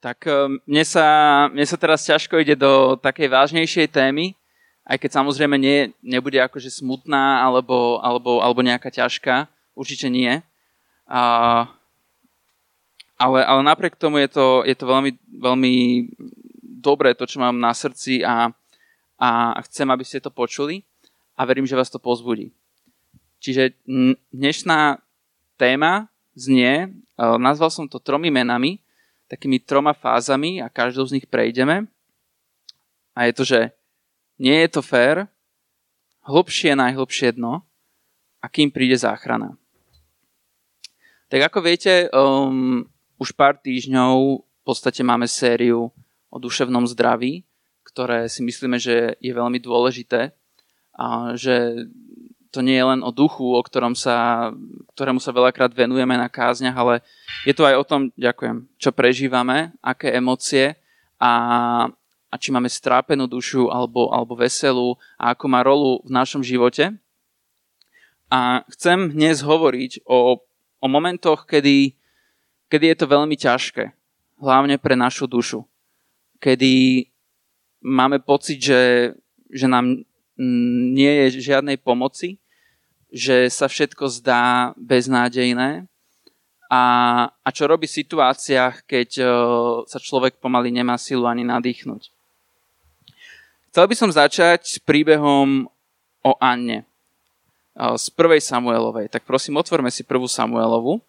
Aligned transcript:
Tak 0.00 0.24
eh, 0.24 0.48
mne 0.64 0.84
sa, 0.88 1.06
mne 1.52 1.64
sa 1.68 1.76
teraz 1.76 2.08
ťažko 2.08 2.40
ide 2.40 2.56
do 2.56 2.96
takej 2.96 3.28
vážnejšej 3.28 3.92
témy, 3.92 4.32
aj 4.88 4.96
keď 4.96 5.20
samozrejme 5.20 5.60
nie, 5.60 5.92
nebude 6.00 6.40
akože 6.40 6.72
smutná 6.72 7.44
alebo, 7.44 8.00
alebo, 8.00 8.40
alebo 8.40 8.64
nejaká 8.64 8.88
ťažká, 8.88 9.46
určite 9.76 10.08
nie. 10.08 10.40
A, 11.04 11.22
ale, 13.20 13.38
ale 13.44 13.60
napriek 13.60 13.94
tomu 14.00 14.24
je 14.24 14.32
to, 14.32 14.64
je 14.64 14.74
to 14.74 14.88
veľmi, 14.88 15.12
veľmi 15.28 15.74
dobré 16.64 17.12
to, 17.12 17.28
čo 17.28 17.38
mám 17.38 17.60
na 17.60 17.76
srdci 17.76 18.24
a, 18.24 18.50
a 19.20 19.28
chcem, 19.68 19.84
aby 19.84 20.02
ste 20.02 20.24
to 20.24 20.32
počuli 20.32 20.80
a 21.36 21.44
verím, 21.44 21.68
že 21.68 21.76
vás 21.76 21.92
to 21.92 22.00
pozbudí. 22.00 22.50
Čiže 23.40 23.76
dnešná 24.32 24.96
téma 25.60 26.08
znie, 26.32 26.88
eh, 26.88 27.36
nazval 27.36 27.68
som 27.68 27.84
to 27.84 28.00
tromi 28.00 28.32
menami, 28.32 28.80
takými 29.30 29.62
troma 29.62 29.94
fázami 29.94 30.58
a 30.58 30.66
každou 30.66 31.06
z 31.06 31.22
nich 31.22 31.26
prejdeme. 31.30 31.86
A 33.14 33.30
je 33.30 33.32
to, 33.32 33.44
že 33.46 33.60
nie 34.42 34.58
je 34.66 34.68
to 34.74 34.82
fér, 34.82 35.30
hlbšie 36.26 36.74
najhlbšie 36.74 37.38
dno 37.38 37.62
a 38.42 38.46
kým 38.50 38.74
príde 38.74 38.98
záchrana. 38.98 39.54
Tak 41.30 41.54
ako 41.54 41.58
viete, 41.62 42.10
um, 42.10 42.82
už 43.22 43.30
pár 43.38 43.54
týždňov 43.62 44.42
v 44.42 44.62
podstate 44.66 45.06
máme 45.06 45.30
sériu 45.30 45.94
o 46.26 46.36
duševnom 46.42 46.90
zdraví, 46.90 47.46
ktoré 47.86 48.26
si 48.26 48.42
myslíme, 48.42 48.82
že 48.82 49.14
je 49.22 49.30
veľmi 49.30 49.62
dôležité 49.62 50.34
a 50.98 51.38
že 51.38 51.86
to 52.50 52.66
nie 52.66 52.74
je 52.74 52.84
len 52.84 53.00
o 53.06 53.14
duchu, 53.14 53.46
o 53.54 53.62
ktorom 53.62 53.94
sa, 53.94 54.50
ktorému 54.98 55.22
sa 55.22 55.30
veľakrát 55.30 55.70
venujeme 55.70 56.18
na 56.18 56.26
kázniach, 56.26 56.74
ale 56.74 56.94
je 57.46 57.54
to 57.54 57.62
aj 57.62 57.78
o 57.78 57.86
tom, 57.86 58.00
ďakujem, 58.18 58.66
čo 58.74 58.90
prežívame, 58.90 59.70
aké 59.78 60.10
emócie 60.10 60.74
a, 61.22 61.32
a 62.26 62.34
či 62.34 62.50
máme 62.50 62.66
strápenú 62.66 63.30
dušu 63.30 63.70
alebo, 63.70 64.10
alebo 64.10 64.34
veselú 64.34 64.98
a 65.14 65.30
ako 65.30 65.44
má 65.46 65.62
rolu 65.62 66.02
v 66.02 66.10
našom 66.10 66.42
živote. 66.42 66.90
A 68.30 68.66
chcem 68.74 69.14
dnes 69.14 69.42
hovoriť 69.46 70.02
o, 70.06 70.42
o 70.82 70.86
momentoch, 70.90 71.46
kedy, 71.46 71.94
kedy 72.66 72.84
je 72.94 72.96
to 72.98 73.06
veľmi 73.06 73.38
ťažké, 73.38 73.94
hlavne 74.42 74.74
pre 74.78 74.98
našu 74.98 75.30
dušu. 75.30 75.62
Kedy 76.42 77.06
máme 77.78 78.18
pocit, 78.18 78.58
že, 78.58 79.14
že 79.50 79.70
nám 79.70 80.02
nie 80.90 81.12
je 81.28 81.44
žiadnej 81.52 81.76
pomoci 81.76 82.39
že 83.10 83.50
sa 83.50 83.66
všetko 83.66 84.06
zdá 84.06 84.70
beznádejné 84.78 85.90
a, 86.70 86.82
a 87.42 87.48
čo 87.50 87.66
robí 87.66 87.90
v 87.90 87.98
situáciách, 87.98 88.86
keď 88.86 89.08
o, 89.18 89.28
sa 89.90 89.98
človek 89.98 90.38
pomaly 90.38 90.70
nemá 90.70 90.94
silu 90.94 91.26
ani 91.26 91.42
nadýchnuť. 91.42 92.02
Chcel 93.74 93.84
by 93.90 93.94
som 93.98 94.14
začať 94.14 94.60
s 94.62 94.78
príbehom 94.78 95.66
o 96.22 96.32
Anne 96.38 96.86
o, 97.74 97.98
z 97.98 98.06
prvej 98.14 98.38
Samuelovej. 98.38 99.10
Tak 99.10 99.26
prosím, 99.26 99.58
otvorme 99.58 99.90
si 99.90 100.06
prvú 100.06 100.30
Samuelovu. 100.30 101.02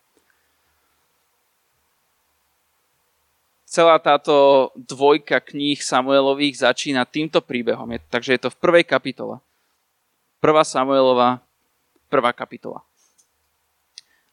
Celá 3.70 4.02
táto 4.02 4.68
dvojka 4.74 5.40
kníh 5.46 5.78
Samuelových 5.78 6.66
začína 6.66 7.06
týmto 7.06 7.40
príbehom, 7.40 8.02
takže 8.10 8.36
je 8.36 8.42
to 8.42 8.50
v 8.50 8.60
prvej 8.60 8.84
kapitole. 8.84 9.38
Prvá 10.42 10.66
Samuelova, 10.66 11.40
prvá 12.12 12.36
kapitola. 12.36 12.84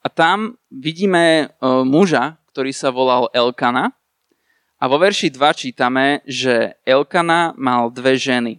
A 0.02 0.10
tam 0.10 0.58
vidíme 0.66 1.46
e, 1.46 1.46
muža, 1.86 2.34
ktorý 2.50 2.74
sa 2.74 2.90
volal 2.90 3.30
Elkana. 3.30 3.94
A 4.78 4.90
vo 4.90 4.98
verši 4.98 5.30
2 5.30 5.38
čítame, 5.54 6.26
že 6.26 6.74
Elkana 6.82 7.54
mal 7.54 7.90
dve 7.94 8.18
ženy. 8.18 8.58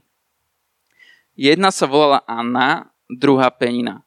Jedna 1.35 1.71
sa 1.71 1.87
volala 1.87 2.23
Anna, 2.27 2.91
druhá 3.07 3.51
Penina. 3.51 4.03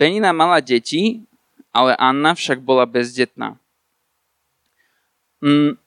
Penina 0.00 0.32
mala 0.36 0.60
deti, 0.60 1.24
ale 1.72 1.96
Anna 1.96 2.36
však 2.36 2.60
bola 2.60 2.84
bezdetná. 2.84 3.56
Mm, 5.40 5.80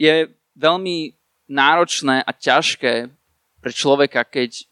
je 0.00 0.14
veľmi 0.56 1.12
náročné 1.50 2.22
a 2.24 2.30
ťažké 2.30 3.10
pre 3.60 3.72
človeka, 3.74 4.24
keď 4.24 4.69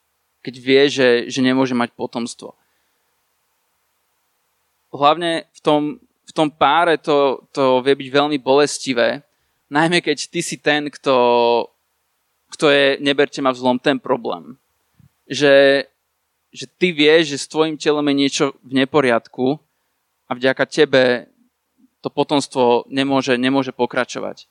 keď 0.49 0.57
vie, 0.57 0.83
že, 0.89 1.09
že 1.29 1.45
nemôže 1.45 1.77
mať 1.77 1.93
potomstvo. 1.93 2.57
Hlavne 4.89 5.45
v 5.53 5.61
tom, 5.61 5.81
v 6.01 6.33
tom 6.33 6.49
páre 6.49 6.97
to, 6.97 7.45
to 7.53 7.85
vie 7.85 7.93
byť 7.93 8.09
veľmi 8.09 8.41
bolestivé, 8.41 9.21
najmä 9.69 10.01
keď 10.01 10.33
ty 10.33 10.41
si 10.41 10.57
ten, 10.57 10.89
kto, 10.89 11.13
kto 12.49 12.73
je, 12.73 12.97
neberte 13.05 13.45
ma 13.45 13.53
vzlom, 13.53 13.77
ten 13.77 14.01
problém. 14.01 14.57
Že, 15.29 15.85
že 16.49 16.65
ty 16.81 16.97
vieš, 16.97 17.37
že 17.37 17.45
s 17.45 17.53
tvojim 17.53 17.77
telom 17.77 18.09
je 18.09 18.17
niečo 18.17 18.45
v 18.65 18.81
neporiadku 18.81 19.61
a 20.25 20.33
vďaka 20.33 20.65
tebe 20.65 21.29
to 22.01 22.09
potomstvo 22.09 22.89
nemôže, 22.89 23.37
nemôže 23.37 23.77
pokračovať. 23.77 24.49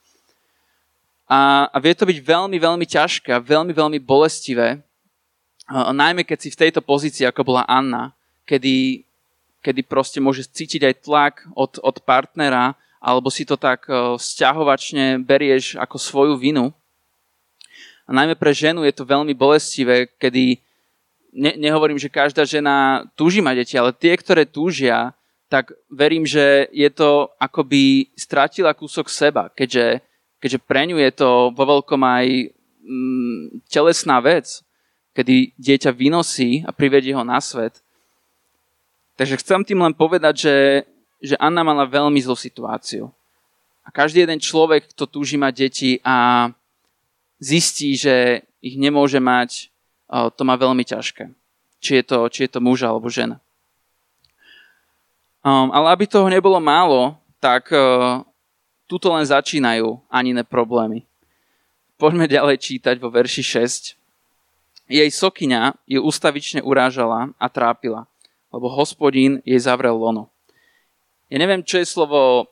A, 1.26 1.66
a 1.74 1.78
vie 1.82 1.98
to 1.98 2.06
byť 2.06 2.22
veľmi, 2.22 2.62
veľmi 2.62 2.86
ťažké 2.86 3.34
a 3.34 3.42
veľmi, 3.42 3.74
veľmi 3.74 3.98
bolestivé, 3.98 4.86
najmä 5.72 6.24
keď 6.24 6.38
si 6.40 6.50
v 6.52 6.62
tejto 6.68 6.80
pozícii, 6.80 7.28
ako 7.28 7.44
bola 7.44 7.68
Anna, 7.68 8.16
kedy, 8.48 9.04
kedy 9.60 9.82
proste 9.84 10.24
môžeš 10.24 10.52
cítiť 10.56 10.82
aj 10.88 10.96
tlak 11.04 11.36
od, 11.52 11.80
od 11.84 12.00
partnera, 12.08 12.80
alebo 13.04 13.28
si 13.30 13.44
to 13.44 13.60
tak 13.60 13.86
vzťahovačne 13.92 15.22
berieš 15.22 15.78
ako 15.78 15.96
svoju 16.00 16.34
vinu. 16.40 16.74
A 18.08 18.16
najmä 18.16 18.40
pre 18.40 18.56
ženu 18.56 18.88
je 18.88 18.96
to 18.96 19.04
veľmi 19.04 19.36
bolestivé, 19.36 20.08
kedy 20.16 20.64
ne, 21.36 21.52
nehovorím, 21.60 22.00
že 22.00 22.08
každá 22.08 22.48
žena 22.48 23.04
túži 23.20 23.44
mať 23.44 23.56
deti, 23.62 23.76
ale 23.76 23.92
tie, 23.92 24.16
ktoré 24.16 24.48
túžia, 24.48 25.12
tak 25.52 25.76
verím, 25.92 26.24
že 26.24 26.68
je 26.72 26.90
to 26.92 27.32
akoby 27.40 28.12
stratila 28.16 28.76
kúsok 28.76 29.08
seba, 29.08 29.52
keďže, 29.52 30.04
keďže 30.40 30.60
pre 30.64 30.88
ňu 30.88 31.00
je 31.00 31.12
to 31.12 31.30
vo 31.56 31.64
veľkom 31.64 32.02
aj 32.04 32.52
mm, 32.84 33.44
telesná 33.68 34.20
vec 34.20 34.64
kedy 35.18 35.58
dieťa 35.58 35.90
vynosí 35.98 36.62
a 36.62 36.70
privedie 36.70 37.18
ho 37.18 37.26
na 37.26 37.42
svet. 37.42 37.82
Takže 39.18 39.42
chcem 39.42 39.66
tým 39.66 39.82
len 39.82 39.98
povedať, 39.98 40.46
že, 40.46 40.56
že 41.18 41.36
Anna 41.42 41.66
mala 41.66 41.90
veľmi 41.90 42.22
zlú 42.22 42.38
situáciu. 42.38 43.10
A 43.82 43.90
každý 43.90 44.22
jeden 44.22 44.38
človek, 44.38 44.94
kto 44.94 45.10
túži 45.10 45.42
mať 45.42 45.54
deti 45.58 45.92
a 46.06 46.48
zistí, 47.42 47.98
že 47.98 48.46
ich 48.62 48.78
nemôže 48.78 49.18
mať, 49.18 49.74
to 50.38 50.42
má 50.46 50.54
veľmi 50.54 50.86
ťažké. 50.86 51.34
Či 51.82 51.92
je 51.98 52.04
to, 52.06 52.18
či 52.30 52.46
je 52.46 52.50
to 52.54 52.60
muž 52.62 52.86
alebo 52.86 53.10
žena. 53.10 53.42
Um, 55.42 55.74
ale 55.74 55.98
aby 55.98 56.06
toho 56.06 56.30
nebolo 56.30 56.62
málo, 56.62 57.18
tak 57.42 57.74
uh, 57.74 58.22
tuto 58.86 59.10
len 59.10 59.26
začínajú 59.26 59.98
anine 60.12 60.46
problémy. 60.46 61.08
Poďme 61.98 62.30
ďalej 62.30 62.62
čítať 62.62 63.02
vo 63.02 63.10
verši 63.10 63.42
6 63.66 63.97
jej 64.88 65.12
sokyňa 65.12 65.76
ju 65.84 66.00
ustavične 66.04 66.64
urážala 66.64 67.36
a 67.36 67.48
trápila, 67.52 68.08
lebo 68.52 68.72
hospodín 68.72 69.44
jej 69.44 69.60
zavrel 69.60 70.00
lono. 70.00 70.32
Ja 71.28 71.38
neviem, 71.44 71.64
čo 71.64 71.84
je 71.84 71.88
slovo 71.88 72.48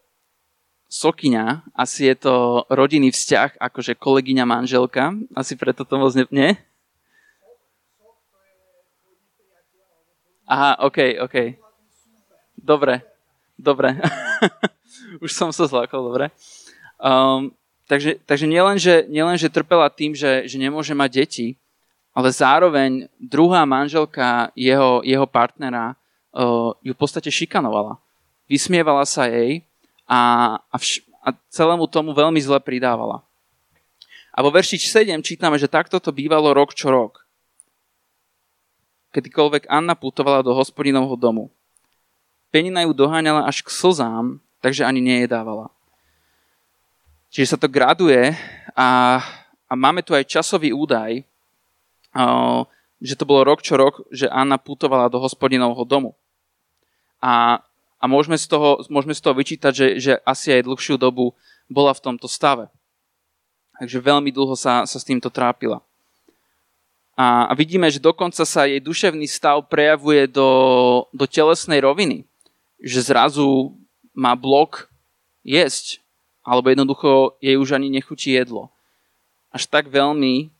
sokyňa, 0.91 1.72
asi 1.72 2.12
je 2.12 2.16
to 2.28 2.35
rodinný 2.68 3.09
vzťah, 3.12 3.59
akože 3.59 3.96
kolegyňa 3.96 4.44
manželka, 4.44 5.16
asi 5.34 5.56
preto 5.56 5.88
to 5.88 5.96
moc 5.96 6.12
ne... 6.13 6.28
nie? 6.29 6.51
Aha, 10.46 10.78
OK, 10.85 11.17
OK. 11.25 11.57
Dobre, 12.53 13.02
dobre. 13.57 13.97
Už 15.25 15.34
som 15.34 15.50
sa 15.50 15.66
zlákol, 15.66 16.06
dobre. 16.06 16.25
Um, 17.02 17.49
takže 17.90 18.22
takže 18.29 18.46
nielen, 18.46 18.78
že, 18.78 19.09
nielen, 19.09 19.41
že 19.41 19.49
trpela 19.49 19.90
tým, 19.90 20.14
že, 20.14 20.46
že 20.46 20.61
nemôže 20.61 20.93
mať 20.93 21.26
deti, 21.26 21.47
ale 22.16 22.32
zároveň 22.32 23.12
druhá 23.20 23.67
manželka 23.67 24.47
jeho, 24.56 25.03
jeho 25.03 25.28
partnera 25.28 26.00
uh, 26.32 26.72
ju 26.79 26.96
v 26.96 27.00
podstate 27.00 27.28
šikanovala. 27.28 28.00
Vysmievala 28.47 29.03
sa 29.03 29.28
jej 29.28 29.67
a, 30.08 30.56
a, 30.72 30.76
vš- 30.79 31.03
a 31.20 31.35
celému 31.52 31.84
tomu 31.91 32.16
veľmi 32.16 32.40
zle 32.40 32.56
pridávala. 32.64 33.20
A 34.32 34.40
vo 34.40 34.47
verši 34.47 34.79
7 34.79 35.12
čítame, 35.20 35.59
že 35.59 35.67
takto 35.67 36.00
to 36.00 36.16
bývalo 36.16 36.56
rok 36.56 36.72
čo 36.72 36.88
rok. 36.88 37.28
Kedykoľvek 39.11 39.68
Anna 39.68 39.96
putovala 39.96 40.40
do 40.40 40.56
hospodinovho 40.56 41.20
domu. 41.20 41.52
Penina 42.47 42.88
ju 42.88 42.96
doháňala 42.96 43.44
až 43.44 43.59
k 43.59 43.72
slzám, 43.72 44.40
takže 44.64 44.88
ani 44.88 45.03
nejedávala. 45.03 45.68
Čiže 47.28 47.56
sa 47.56 47.58
to 47.59 47.68
graduje 47.68 48.32
a, 48.72 49.20
a 49.68 49.73
máme 49.76 50.00
tu 50.00 50.16
aj 50.16 50.23
časový 50.23 50.72
údaj, 50.72 51.28
že 53.03 53.16
to 53.20 53.28
bolo 53.28 53.44
rok 53.44 53.59
čo 53.59 53.76
rok, 53.76 54.08
že 54.09 54.32
Anna 54.32 54.56
putovala 54.56 55.12
do 55.12 55.20
hospodinovho 55.20 55.84
domu. 55.84 56.16
A, 57.20 57.59
a 58.00 58.06
môžeme, 58.08 58.40
z 58.40 58.47
toho, 58.47 58.82
môžeme 58.88 59.12
z 59.12 59.22
toho 59.22 59.35
vyčítať, 59.35 59.73
že, 59.76 59.88
že 60.00 60.14
asi 60.23 60.56
aj 60.56 60.66
dlhšiu 60.66 60.96
dobu 60.96 61.35
bola 61.67 61.91
v 61.91 62.03
tomto 62.03 62.32
stave. 62.32 62.72
Takže 63.76 64.00
veľmi 64.00 64.32
dlho 64.32 64.56
sa, 64.56 64.88
sa 64.88 64.97
s 64.97 65.03
týmto 65.03 65.28
trápila. 65.28 65.84
A, 67.16 67.52
a 67.52 67.53
vidíme, 67.56 67.88
že 67.91 68.00
dokonca 68.00 68.44
sa 68.47 68.68
jej 68.68 68.79
duševný 68.79 69.28
stav 69.28 69.68
prejavuje 69.68 70.28
do, 70.32 70.50
do 71.11 71.28
telesnej 71.28 71.84
roviny. 71.84 72.23
Že 72.79 73.11
zrazu 73.11 73.76
má 74.16 74.35
blok 74.35 74.88
jesť, 75.44 76.00
alebo 76.44 76.72
jednoducho 76.72 77.35
jej 77.44 77.59
už 77.59 77.76
ani 77.76 77.91
nechutí 77.91 78.32
jedlo. 78.35 78.72
Až 79.52 79.68
tak 79.68 79.88
veľmi 79.91 80.54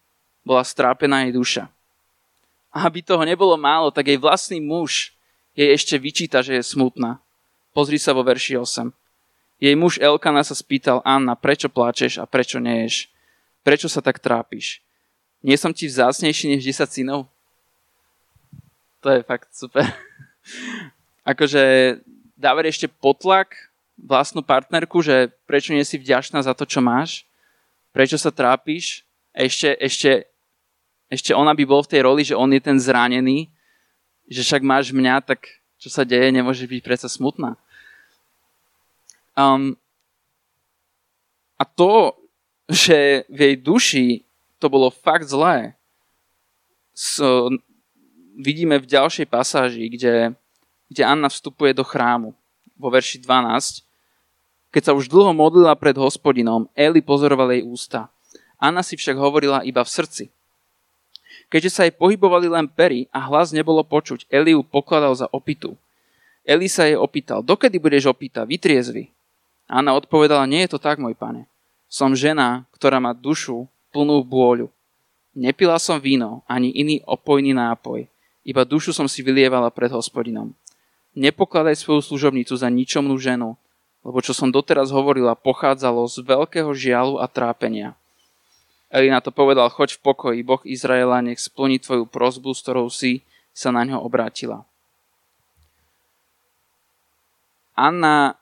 bola 0.46 0.62
strápená 0.62 1.26
jej 1.26 1.34
duša. 1.34 1.64
A 2.70 2.86
aby 2.86 3.02
toho 3.02 3.26
nebolo 3.26 3.58
málo, 3.58 3.90
tak 3.90 4.08
jej 4.08 4.20
vlastný 4.20 4.62
muž 4.62 5.12
jej 5.58 5.74
ešte 5.74 5.98
vyčíta, 5.98 6.46
že 6.46 6.60
je 6.60 6.64
smutná. 6.64 7.20
Pozri 7.74 7.98
sa 7.98 8.14
vo 8.14 8.22
verši 8.24 8.60
8. 8.60 8.92
Jej 9.60 9.76
muž 9.76 9.98
Elkana 9.98 10.44
sa 10.44 10.54
spýtal, 10.56 11.00
Anna, 11.08 11.34
prečo 11.34 11.72
pláčeš 11.72 12.20
a 12.20 12.28
prečo 12.28 12.60
neješ? 12.60 13.10
Prečo 13.64 13.90
sa 13.90 14.04
tak 14.04 14.20
trápiš? 14.20 14.84
Nie 15.42 15.58
som 15.58 15.74
ti 15.74 15.88
vzácnejší 15.88 16.56
než 16.56 16.62
10 16.64 16.86
synov? 16.92 17.28
To 19.02 19.10
je 19.10 19.24
fakt 19.24 19.50
super. 19.56 19.88
akože 21.26 21.64
dávať 22.38 22.66
ešte 22.70 22.88
potlak 22.88 23.74
vlastnú 23.98 24.46
partnerku, 24.46 25.02
že 25.02 25.34
prečo 25.50 25.74
nie 25.74 25.82
si 25.82 25.98
vďačná 25.98 26.40
za 26.46 26.54
to, 26.54 26.70
čo 26.70 26.80
máš, 26.80 27.26
prečo 27.90 28.16
sa 28.22 28.30
trápiš, 28.30 29.02
ešte, 29.34 29.74
ešte, 29.82 30.30
ešte 31.10 31.32
ona 31.32 31.54
by 31.54 31.64
bol 31.66 31.82
v 31.86 31.92
tej 31.92 32.02
roli, 32.04 32.22
že 32.26 32.38
on 32.38 32.50
je 32.50 32.62
ten 32.62 32.78
zranený, 32.82 33.50
že 34.26 34.42
však 34.42 34.66
máš 34.66 34.90
mňa, 34.90 35.22
tak 35.22 35.46
čo 35.78 35.90
sa 35.94 36.02
deje, 36.02 36.34
nemôže 36.34 36.66
byť 36.66 36.82
predsa 36.82 37.06
smutná. 37.06 37.54
Um, 39.38 39.78
a 41.60 41.64
to, 41.68 42.16
že 42.66 43.28
v 43.30 43.40
jej 43.52 43.56
duši 43.60 44.06
to 44.58 44.72
bolo 44.72 44.90
fakt 44.90 45.30
zlé, 45.30 45.78
so, 46.96 47.52
vidíme 48.40 48.80
v 48.80 48.90
ďalšej 48.90 49.28
pasáži, 49.28 49.92
kde, 49.92 50.34
kde 50.90 51.04
Anna 51.04 51.28
vstupuje 51.28 51.76
do 51.76 51.84
chrámu 51.84 52.34
vo 52.76 52.88
verši 52.92 53.22
12. 53.22 53.84
Keď 54.72 54.82
sa 54.84 54.96
už 54.96 55.08
dlho 55.08 55.32
modlila 55.32 55.76
pred 55.80 55.96
hospodinom, 55.96 56.68
Eli 56.76 57.00
pozoroval 57.00 57.56
jej 57.56 57.64
ústa. 57.64 58.12
Anna 58.60 58.84
si 58.84 59.00
však 59.00 59.16
hovorila 59.16 59.64
iba 59.64 59.84
v 59.84 59.92
srdci. 59.92 60.24
Keďže 61.48 61.72
sa 61.72 61.82
jej 61.86 61.94
pohybovali 61.94 62.50
len 62.50 62.66
pery 62.68 63.06
a 63.14 63.22
hlas 63.30 63.54
nebolo 63.54 63.86
počuť, 63.86 64.26
Eliu 64.28 64.66
pokladal 64.66 65.14
za 65.14 65.28
opitu. 65.30 65.78
Eli 66.46 66.70
sa 66.70 66.86
jej 66.86 66.98
opýtal, 66.98 67.42
dokedy 67.42 67.82
budeš 67.82 68.10
opýta, 68.10 68.46
vytriezvy? 68.46 69.10
Anna 69.66 69.98
odpovedala, 69.98 70.46
nie 70.46 70.62
je 70.66 70.78
to 70.78 70.80
tak, 70.82 71.02
môj 71.02 71.18
pane. 71.18 71.50
Som 71.90 72.14
žena, 72.14 72.70
ktorá 72.78 73.02
má 73.02 73.18
dušu 73.18 73.66
plnú 73.90 74.22
bôľu. 74.22 74.70
Nepila 75.34 75.82
som 75.82 75.98
víno, 75.98 76.46
ani 76.46 76.70
iný 76.72 77.02
opojný 77.04 77.52
nápoj, 77.52 78.06
iba 78.46 78.62
dušu 78.62 78.94
som 78.94 79.10
si 79.10 79.26
vylievala 79.26 79.74
pred 79.74 79.90
hospodinom. 79.90 80.54
Nepokladaj 81.18 81.82
svoju 81.82 82.06
služobnicu 82.06 82.54
za 82.54 82.70
ničomnú 82.70 83.18
ženu, 83.18 83.58
lebo 84.06 84.22
čo 84.22 84.38
som 84.38 84.54
doteraz 84.54 84.94
hovorila, 84.94 85.34
pochádzalo 85.34 86.06
z 86.06 86.22
veľkého 86.22 86.70
žialu 86.78 87.18
a 87.18 87.26
trápenia. 87.26 87.98
Eli 88.96 89.12
na 89.12 89.20
to 89.20 89.36
povedal, 89.36 89.68
choď 89.68 90.00
v 90.00 90.04
pokoji, 90.08 90.40
Boh 90.40 90.64
Izraela 90.64 91.20
nech 91.20 91.44
splní 91.44 91.84
tvoju 91.84 92.08
prozbu, 92.08 92.56
s 92.56 92.64
ktorou 92.64 92.88
si 92.88 93.28
sa 93.52 93.76
na 93.76 93.84
ňo 93.84 94.00
obrátila. 94.00 94.64
Anna 97.76 98.40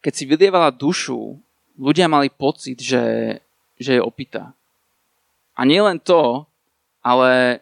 keď 0.00 0.12
si 0.16 0.24
vylievala 0.24 0.72
dušu, 0.72 1.36
ľudia 1.76 2.08
mali 2.08 2.32
pocit, 2.32 2.80
že, 2.80 3.36
že 3.76 4.00
je 4.00 4.02
opitá. 4.02 4.56
A 5.52 5.68
nie 5.68 5.80
len 5.80 6.00
to, 6.00 6.48
ale 7.04 7.60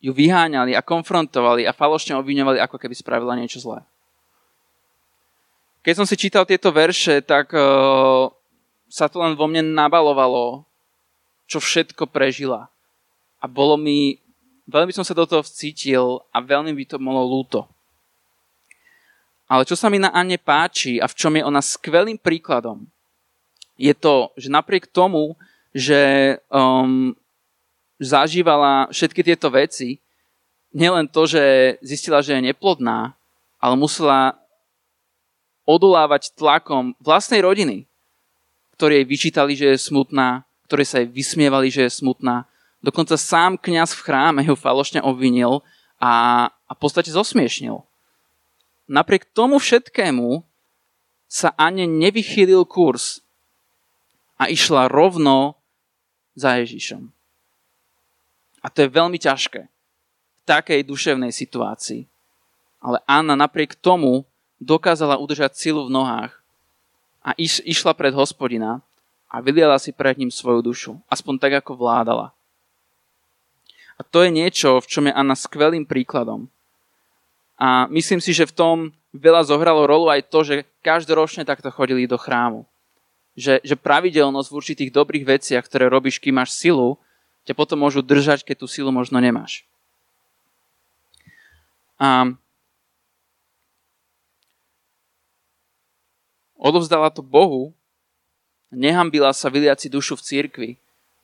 ju 0.00 0.16
vyháňali 0.16 0.72
a 0.72 0.84
konfrontovali 0.84 1.68
a 1.68 1.76
falošne 1.76 2.16
obviňovali, 2.16 2.56
ako 2.64 2.80
keby 2.80 2.94
spravila 2.96 3.36
niečo 3.36 3.60
zlé. 3.60 3.84
Keď 5.84 5.94
som 5.94 6.06
si 6.08 6.16
čítal 6.16 6.48
tieto 6.48 6.72
verše, 6.72 7.20
tak 7.20 7.52
uh, 7.52 8.32
sa 8.88 9.08
to 9.12 9.20
len 9.20 9.36
vo 9.36 9.44
mne 9.44 9.76
nabalovalo, 9.76 10.64
čo 11.48 11.58
všetko 11.58 12.04
prežila. 12.12 12.68
A 13.40 13.48
bolo 13.48 13.80
mi, 13.80 14.20
veľmi 14.68 14.92
som 14.92 15.02
sa 15.02 15.16
do 15.16 15.24
toho 15.24 15.40
vcítil 15.40 16.20
a 16.28 16.38
veľmi 16.44 16.76
by 16.76 16.84
to 16.84 16.96
bolo 17.00 17.24
lúto. 17.24 17.64
Ale 19.48 19.64
čo 19.64 19.72
sa 19.72 19.88
mi 19.88 19.96
na 19.96 20.12
Anne 20.12 20.36
páči 20.36 21.00
a 21.00 21.08
v 21.08 21.16
čom 21.16 21.32
je 21.32 21.42
ona 21.42 21.64
skvelým 21.64 22.20
príkladom, 22.20 22.84
je 23.80 23.94
to, 23.96 24.28
že 24.36 24.52
napriek 24.52 24.92
tomu, 24.92 25.32
že 25.72 26.36
um, 26.52 27.16
zažívala 27.96 28.92
všetky 28.92 29.24
tieto 29.24 29.48
veci, 29.48 29.96
nielen 30.76 31.08
to, 31.08 31.24
že 31.24 31.42
zistila, 31.80 32.20
že 32.20 32.36
je 32.36 32.52
neplodná, 32.52 33.16
ale 33.56 33.74
musela 33.78 34.36
odolávať 35.64 36.32
tlakom 36.36 36.92
vlastnej 37.00 37.40
rodiny, 37.40 37.88
ktorí 38.76 39.00
jej 39.00 39.06
vyčítali, 39.06 39.52
že 39.56 39.76
je 39.76 39.78
smutná, 39.80 40.47
ktorí 40.68 40.84
sa 40.84 41.00
jej 41.00 41.08
vysmievali, 41.08 41.72
že 41.72 41.88
je 41.88 41.98
smutná. 42.04 42.44
Dokonca 42.84 43.16
sám 43.16 43.56
kňaz 43.58 43.96
v 43.96 44.04
chráme 44.04 44.40
ju 44.44 44.54
falošne 44.54 45.02
obvinil 45.02 45.64
a, 45.98 46.46
a 46.46 46.72
v 46.76 46.78
podstate 46.78 47.10
zosmiešnil 47.10 47.88
napriek 48.88 49.28
tomu 49.36 49.60
všetkému 49.60 50.42
sa 51.28 51.52
Ane 51.60 51.84
nevychýlil 51.84 52.64
kurz 52.64 53.20
a 54.40 54.48
išla 54.48 54.88
rovno 54.88 55.60
za 56.32 56.56
Ježišom. 56.56 57.12
A 58.64 58.66
to 58.72 58.82
je 58.82 58.88
veľmi 58.88 59.20
ťažké 59.20 59.68
v 59.68 60.40
takej 60.48 60.80
duševnej 60.88 61.30
situácii. 61.30 62.08
Ale 62.80 63.04
Anna 63.04 63.36
napriek 63.36 63.76
tomu 63.76 64.24
dokázala 64.58 65.20
udržať 65.20 65.54
silu 65.54 65.86
v 65.86 65.94
nohách 65.94 66.32
a 67.20 67.36
iš, 67.36 67.60
išla 67.62 67.92
pred 67.92 68.16
hospodina 68.16 68.80
a 69.28 69.44
vyliala 69.44 69.76
si 69.76 69.92
pred 69.92 70.16
ním 70.16 70.32
svoju 70.32 70.60
dušu. 70.64 70.92
Aspoň 71.12 71.36
tak, 71.36 71.52
ako 71.60 71.76
vládala. 71.76 72.32
A 73.98 74.02
to 74.06 74.24
je 74.24 74.30
niečo, 74.32 74.80
v 74.80 74.86
čom 74.88 75.04
je 75.10 75.12
Anna 75.12 75.36
skvelým 75.36 75.84
príkladom. 75.84 76.48
A 77.58 77.90
myslím 77.90 78.22
si, 78.22 78.30
že 78.30 78.46
v 78.46 78.54
tom 78.54 78.76
veľa 79.10 79.44
zohralo 79.44 79.84
rolu 79.84 80.08
aj 80.08 80.30
to, 80.30 80.46
že 80.46 80.64
každoročne 80.80 81.42
takto 81.42 81.68
chodili 81.74 82.06
do 82.06 82.14
chrámu. 82.14 82.62
Že, 83.34 83.62
že 83.62 83.74
pravidelnosť 83.74 84.48
v 84.50 84.58
určitých 84.58 84.90
dobrých 84.94 85.24
veciach, 85.26 85.66
ktoré 85.66 85.90
robíš, 85.90 86.22
kým 86.22 86.38
máš 86.38 86.54
silu, 86.54 86.98
ťa 87.46 87.58
potom 87.58 87.82
môžu 87.82 88.02
držať, 88.02 88.46
keď 88.46 88.62
tú 88.62 88.66
silu 88.70 88.94
možno 88.94 89.18
nemáš. 89.18 89.66
A 91.98 92.30
odovzdala 96.54 97.10
to 97.10 97.22
Bohu, 97.22 97.74
nehambila 98.72 99.32
sa 99.32 99.48
vyliať 99.48 99.86
si 99.86 99.88
dušu 99.88 100.16
v 100.18 100.24
cirkvi, 100.24 100.70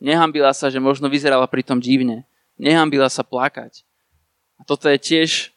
nehambila 0.00 0.52
sa, 0.52 0.68
že 0.68 0.80
možno 0.80 1.08
vyzerala 1.08 1.48
pritom 1.48 1.80
divne, 1.80 2.24
nehambila 2.56 3.08
sa 3.08 3.24
plakať. 3.24 3.84
A 4.56 4.62
toto 4.62 4.88
je 4.88 4.98
tiež 5.00 5.52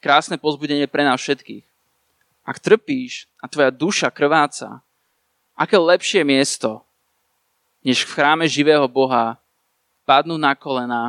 krásne 0.00 0.40
pozbudenie 0.40 0.88
pre 0.88 1.04
nás 1.04 1.20
všetkých. 1.20 1.64
Ak 2.42 2.58
trpíš 2.58 3.28
a 3.38 3.46
tvoja 3.46 3.70
duša 3.70 4.08
krváca, 4.10 4.80
aké 5.54 5.76
lepšie 5.76 6.24
miesto, 6.24 6.82
než 7.84 8.04
v 8.04 8.12
chráme 8.16 8.44
živého 8.48 8.88
Boha 8.88 9.36
padnúť 10.08 10.40
na 10.40 10.52
kolena 10.56 11.04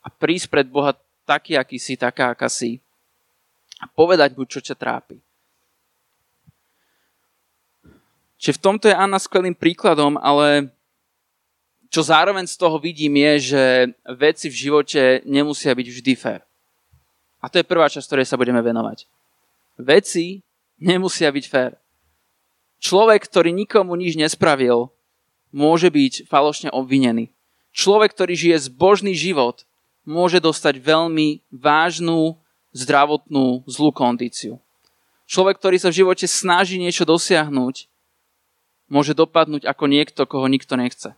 a 0.00 0.08
prísť 0.08 0.46
pred 0.48 0.66
Boha 0.66 0.94
taký, 1.26 1.58
aký 1.58 1.76
si, 1.76 1.98
taká, 1.98 2.32
aká 2.32 2.48
si 2.48 2.80
a 3.78 3.86
povedať 3.86 4.34
mu, 4.34 4.46
čo 4.48 4.58
ťa 4.62 4.74
trápi. 4.74 5.20
Čiže 8.38 8.56
v 8.56 8.62
tomto 8.62 8.86
je 8.86 8.94
Anna 8.94 9.18
skvelým 9.18 9.54
príkladom, 9.54 10.14
ale 10.14 10.70
čo 11.90 12.06
zároveň 12.06 12.46
z 12.46 12.56
toho 12.56 12.78
vidím 12.78 13.18
je, 13.18 13.52
že 13.52 13.62
veci 14.14 14.46
v 14.46 14.56
živote 14.56 15.02
nemusia 15.26 15.74
byť 15.74 15.88
vždy 15.90 16.12
fér. 16.14 16.40
A 17.42 17.50
to 17.50 17.58
je 17.58 17.66
prvá 17.66 17.90
časť, 17.90 18.06
ktorej 18.06 18.26
sa 18.30 18.38
budeme 18.38 18.62
venovať. 18.62 19.10
Veci 19.78 20.42
nemusia 20.78 21.30
byť 21.30 21.44
fér. 21.50 21.72
Človek, 22.78 23.26
ktorý 23.26 23.50
nikomu 23.50 23.98
nič 23.98 24.14
nespravil, 24.14 24.90
môže 25.50 25.90
byť 25.90 26.30
falošne 26.30 26.70
obvinený. 26.70 27.34
Človek, 27.74 28.14
ktorý 28.14 28.34
žije 28.38 28.70
zbožný 28.70 29.18
život, 29.18 29.66
môže 30.06 30.38
dostať 30.38 30.78
veľmi 30.78 31.42
vážnu 31.50 32.38
zdravotnú 32.70 33.66
zlú 33.66 33.90
kondíciu. 33.90 34.62
Človek, 35.28 35.60
ktorý 35.60 35.76
sa 35.76 35.90
v 35.92 35.98
živote 36.04 36.24
snaží 36.24 36.80
niečo 36.80 37.04
dosiahnuť, 37.04 37.90
môže 38.88 39.12
dopadnúť 39.12 39.68
ako 39.68 39.84
niekto, 39.86 40.24
koho 40.24 40.48
nikto 40.48 40.74
nechce. 40.74 41.12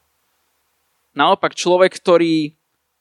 Naopak 1.15 1.55
človek, 1.55 1.99
ktorý 1.99 2.55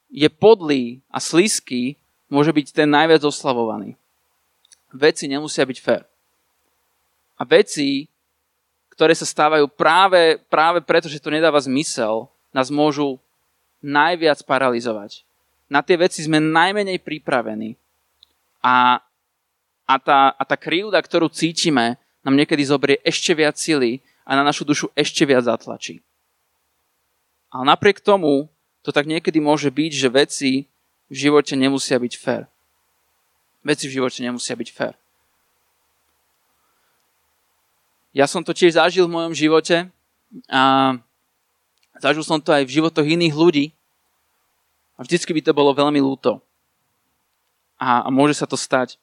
je 0.10 0.30
podlý 0.30 1.02
a 1.14 1.22
slízky, 1.22 1.98
môže 2.30 2.50
byť 2.50 2.74
ten 2.74 2.90
najviac 2.90 3.22
oslavovaný. 3.26 3.94
Veci 4.90 5.30
nemusia 5.30 5.66
byť 5.66 5.78
fér. 5.78 6.02
A 7.38 7.46
veci, 7.46 8.10
ktoré 8.94 9.14
sa 9.14 9.26
stávajú 9.26 9.70
práve, 9.70 10.42
práve 10.50 10.82
preto, 10.82 11.06
že 11.06 11.22
to 11.22 11.30
nedáva 11.30 11.62
zmysel, 11.62 12.26
nás 12.50 12.74
môžu 12.74 13.22
najviac 13.80 14.42
paralizovať. 14.44 15.24
Na 15.70 15.86
tie 15.86 15.96
veci 15.96 16.26
sme 16.26 16.42
najmenej 16.42 16.98
pripravení. 17.06 17.78
A, 18.60 19.00
a, 19.86 19.96
tá, 20.02 20.34
a 20.34 20.44
tá 20.44 20.58
krivda, 20.58 20.98
ktorú 21.00 21.30
cítime, 21.30 22.02
nám 22.26 22.36
niekedy 22.36 22.66
zobrie 22.66 22.98
ešte 23.06 23.32
viac 23.32 23.56
sily 23.56 24.02
a 24.30 24.38
na 24.38 24.46
našu 24.46 24.62
dušu 24.62 24.94
ešte 24.94 25.26
viac 25.26 25.50
zatlačí. 25.50 26.06
Ale 27.50 27.66
napriek 27.66 27.98
tomu 27.98 28.46
to 28.86 28.94
tak 28.94 29.10
niekedy 29.10 29.42
môže 29.42 29.74
byť, 29.74 29.92
že 29.98 30.08
veci 30.14 30.52
v 31.10 31.16
živote 31.18 31.58
nemusia 31.58 31.98
byť 31.98 32.14
fér. 32.14 32.46
Veci 33.66 33.90
v 33.90 33.98
živote 33.98 34.22
nemusia 34.22 34.54
byť 34.54 34.70
fér. 34.70 34.94
Ja 38.14 38.30
som 38.30 38.46
to 38.46 38.54
tiež 38.54 38.78
zažil 38.78 39.10
v 39.10 39.18
mojom 39.18 39.34
živote 39.34 39.90
a 40.46 40.94
zažil 41.98 42.22
som 42.22 42.38
to 42.38 42.54
aj 42.54 42.70
v 42.70 42.76
životoch 42.78 43.06
iných 43.06 43.34
ľudí 43.34 43.66
a 44.94 45.02
vždycky 45.02 45.34
by 45.34 45.42
to 45.42 45.58
bolo 45.58 45.74
veľmi 45.74 45.98
lúto. 45.98 46.38
A, 47.82 48.06
a 48.06 48.10
môže 48.14 48.38
sa 48.38 48.46
to 48.46 48.54
stať. 48.54 49.02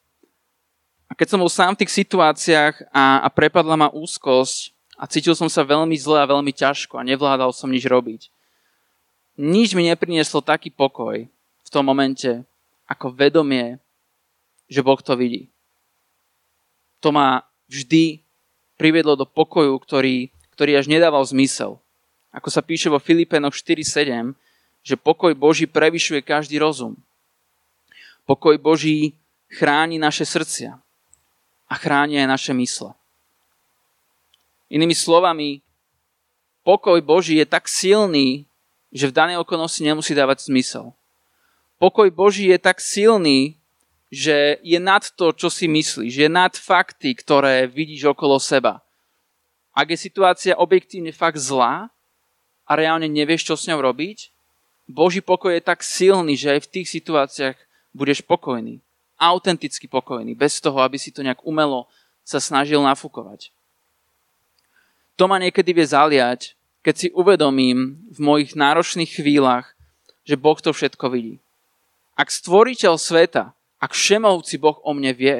A 1.11 1.15
keď 1.15 1.35
som 1.35 1.39
bol 1.43 1.51
sám 1.51 1.75
v 1.75 1.83
tých 1.83 1.91
situáciách 2.03 2.87
a, 2.95 3.23
a 3.23 3.27
prepadla 3.27 3.75
ma 3.75 3.87
úzkosť 3.91 4.76
a 4.97 5.05
cítil 5.05 5.37
som 5.37 5.45
sa 5.47 5.61
veľmi 5.61 5.93
zle 5.93 6.17
a 6.17 6.25
veľmi 6.25 6.49
ťažko 6.49 6.97
a 6.97 7.05
nevládal 7.05 7.53
som 7.53 7.69
nič 7.69 7.85
robiť, 7.85 8.33
nič 9.37 9.77
mi 9.77 9.85
neprinieslo 9.85 10.41
taký 10.41 10.73
pokoj 10.73 11.29
v 11.29 11.69
tom 11.69 11.85
momente, 11.85 12.41
ako 12.89 13.13
vedomie, 13.13 13.77
že 14.65 14.81
Boh 14.81 14.97
to 14.97 15.13
vidí. 15.13 15.53
To 17.05 17.13
ma 17.13 17.45
vždy 17.69 18.25
priviedlo 18.81 19.13
do 19.13 19.29
pokoju, 19.29 19.77
ktorý, 19.77 20.33
ktorý 20.57 20.81
až 20.81 20.89
nedával 20.89 21.21
zmysel. 21.21 21.77
Ako 22.33 22.49
sa 22.49 22.65
píše 22.65 22.89
vo 22.89 22.97
Filipenoch 22.97 23.53
4.7, 23.53 24.33
že 24.81 24.95
pokoj 24.97 25.35
Boží 25.37 25.69
prevyšuje 25.69 26.25
každý 26.25 26.57
rozum. 26.57 26.97
Pokoj 28.25 28.57
Boží 28.57 29.13
chráni 29.51 30.01
naše 30.01 30.25
srdcia 30.25 30.79
a 31.67 31.73
chráni 31.75 32.17
aj 32.19 32.27
naše 32.27 32.51
mysle. 32.57 32.97
Inými 34.67 34.95
slovami, 34.95 35.63
pokoj 36.67 36.99
Boží 36.99 37.39
je 37.39 37.47
tak 37.47 37.71
silný, 37.71 38.47
že 38.91 39.07
v 39.07 39.15
danej 39.15 39.37
okolnosti 39.39 39.79
nemusí 39.79 40.11
dávať 40.11 40.51
zmysel. 40.51 40.91
Pokoj 41.79 42.09
Boží 42.11 42.49
je 42.51 42.59
tak 42.59 42.83
silný, 42.83 43.55
že 44.07 44.59
je 44.63 44.79
nad 44.79 45.03
to, 45.03 45.35
čo 45.35 45.51
si 45.51 45.67
myslíš, 45.67 46.13
je 46.15 46.29
nad 46.31 46.51
fakty, 46.55 47.11
ktoré 47.15 47.67
vidíš 47.67 48.15
okolo 48.15 48.39
seba. 48.39 48.83
Ak 49.75 49.93
je 49.93 49.99
situácia 49.99 50.57
objektívne 50.57 51.11
fakt 51.13 51.37
zlá 51.37 51.91
a 52.65 52.71
reálne 52.73 53.05
nevieš, 53.05 53.45
čo 53.45 53.55
s 53.59 53.67
ňou 53.69 53.83
robiť, 53.83 54.31
Boží 54.87 55.19
pokoj 55.19 55.51
je 55.51 55.61
tak 55.61 55.83
silný, 55.83 56.39
že 56.39 56.55
aj 56.55 56.59
v 56.65 56.71
tých 56.79 56.87
situáciách 56.87 57.57
budeš 57.91 58.23
pokojný. 58.23 58.79
Autenticky 59.19 59.85
pokojný, 59.91 60.33
bez 60.33 60.63
toho, 60.63 60.79
aby 60.79 60.95
si 60.95 61.11
to 61.11 61.21
nejak 61.21 61.43
umelo 61.43 61.91
sa 62.23 62.39
snažil 62.39 62.79
nafúkovať. 62.79 63.51
To 65.17 65.25
ma 65.25 65.41
niekedy 65.41 65.73
vie 65.73 65.85
zaliať, 65.85 66.53
keď 66.85 66.95
si 66.95 67.07
uvedomím 67.11 68.05
v 68.13 68.19
mojich 68.21 68.53
náročných 68.53 69.09
chvíľach, 69.09 69.73
že 70.23 70.37
Boh 70.37 70.57
to 70.61 70.71
všetko 70.71 71.09
vidí. 71.09 71.41
Ak 72.17 72.29
stvoriteľ 72.29 72.97
sveta 72.97 73.57
ak 73.77 73.93
všemovci 73.93 74.57
Boh 74.57 74.77
o 74.81 74.91
mne 74.93 75.13
vie, 75.13 75.37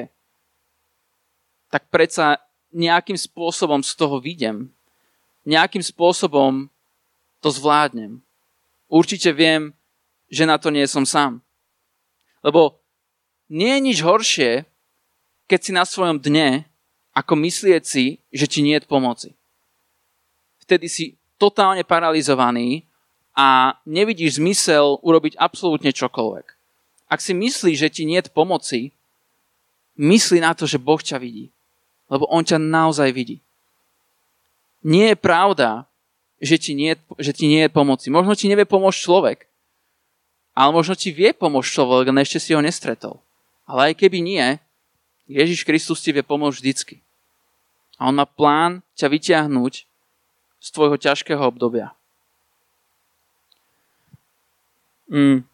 tak 1.68 1.90
predsa 1.90 2.38
nejakým 2.70 3.18
spôsobom 3.18 3.82
z 3.82 3.92
toho 3.98 4.22
vidím. 4.22 4.70
Nejakým 5.42 5.82
spôsobom 5.82 6.70
to 7.42 7.48
zvládnem. 7.50 8.22
Určite 8.88 9.34
viem, 9.34 9.74
že 10.30 10.48
na 10.48 10.56
to 10.56 10.70
nie 10.70 10.86
som 10.86 11.04
sám. 11.04 11.40
Lebo 12.44 12.78
nie 13.48 13.68
je 13.76 13.84
nič 13.84 13.98
horšie, 14.04 14.64
keď 15.48 15.60
si 15.60 15.72
na 15.72 15.84
svojom 15.88 16.20
dne, 16.20 16.68
ako 17.16 17.34
myslieť 17.40 17.82
si, 17.82 18.20
že 18.30 18.46
ti 18.46 18.60
nie 18.60 18.76
je 18.76 18.86
pomoci. 18.86 19.37
Vtedy 20.68 20.86
si 20.92 21.04
totálne 21.40 21.80
paralizovaný 21.80 22.84
a 23.32 23.80
nevidíš 23.88 24.36
zmysel 24.36 25.00
urobiť 25.00 25.40
absolútne 25.40 25.88
čokoľvek. 25.96 26.46
Ak 27.08 27.24
si 27.24 27.32
myslíš, 27.32 27.76
že 27.80 27.88
ti 27.88 28.02
nie 28.04 28.20
je 28.20 28.28
pomoci, 28.28 28.92
myslí 29.96 30.44
na 30.44 30.52
to, 30.52 30.68
že 30.68 30.76
Boh 30.76 31.00
ťa 31.00 31.16
vidí. 31.16 31.48
Lebo 32.12 32.28
On 32.28 32.44
ťa 32.44 32.60
naozaj 32.60 33.08
vidí. 33.16 33.40
Nie 34.84 35.16
je 35.16 35.16
pravda, 35.16 35.88
že 36.36 36.60
ti 36.60 36.76
nie, 36.76 36.92
že 37.16 37.32
ti 37.32 37.48
nie 37.48 37.64
je 37.64 37.72
pomoci. 37.72 38.12
Možno 38.12 38.36
ti 38.36 38.46
nevie 38.46 38.68
pomôcť 38.68 39.00
človek. 39.00 39.38
Ale 40.52 40.70
možno 40.74 40.92
ti 40.94 41.10
vie 41.16 41.32
pomôcť 41.32 41.64
človek, 41.64 42.12
ale 42.12 42.22
ešte 42.22 42.44
si 42.44 42.52
ho 42.52 42.60
nestretol. 42.60 43.24
Ale 43.64 43.92
aj 43.92 44.04
keby 44.04 44.20
nie, 44.20 44.60
Ježiš 45.28 45.64
Kristus 45.64 46.04
ti 46.04 46.12
vie 46.12 46.20
pomôcť 46.20 46.56
vždycky. 46.60 46.96
A 47.96 48.12
on 48.12 48.20
má 48.20 48.28
plán 48.28 48.84
ťa 48.94 49.10
vyťahnuť 49.10 49.88
z 50.58 50.68
tvojho 50.74 50.98
ťažkého 50.98 51.40
obdobia. 51.40 51.94
Mm. 55.08 55.46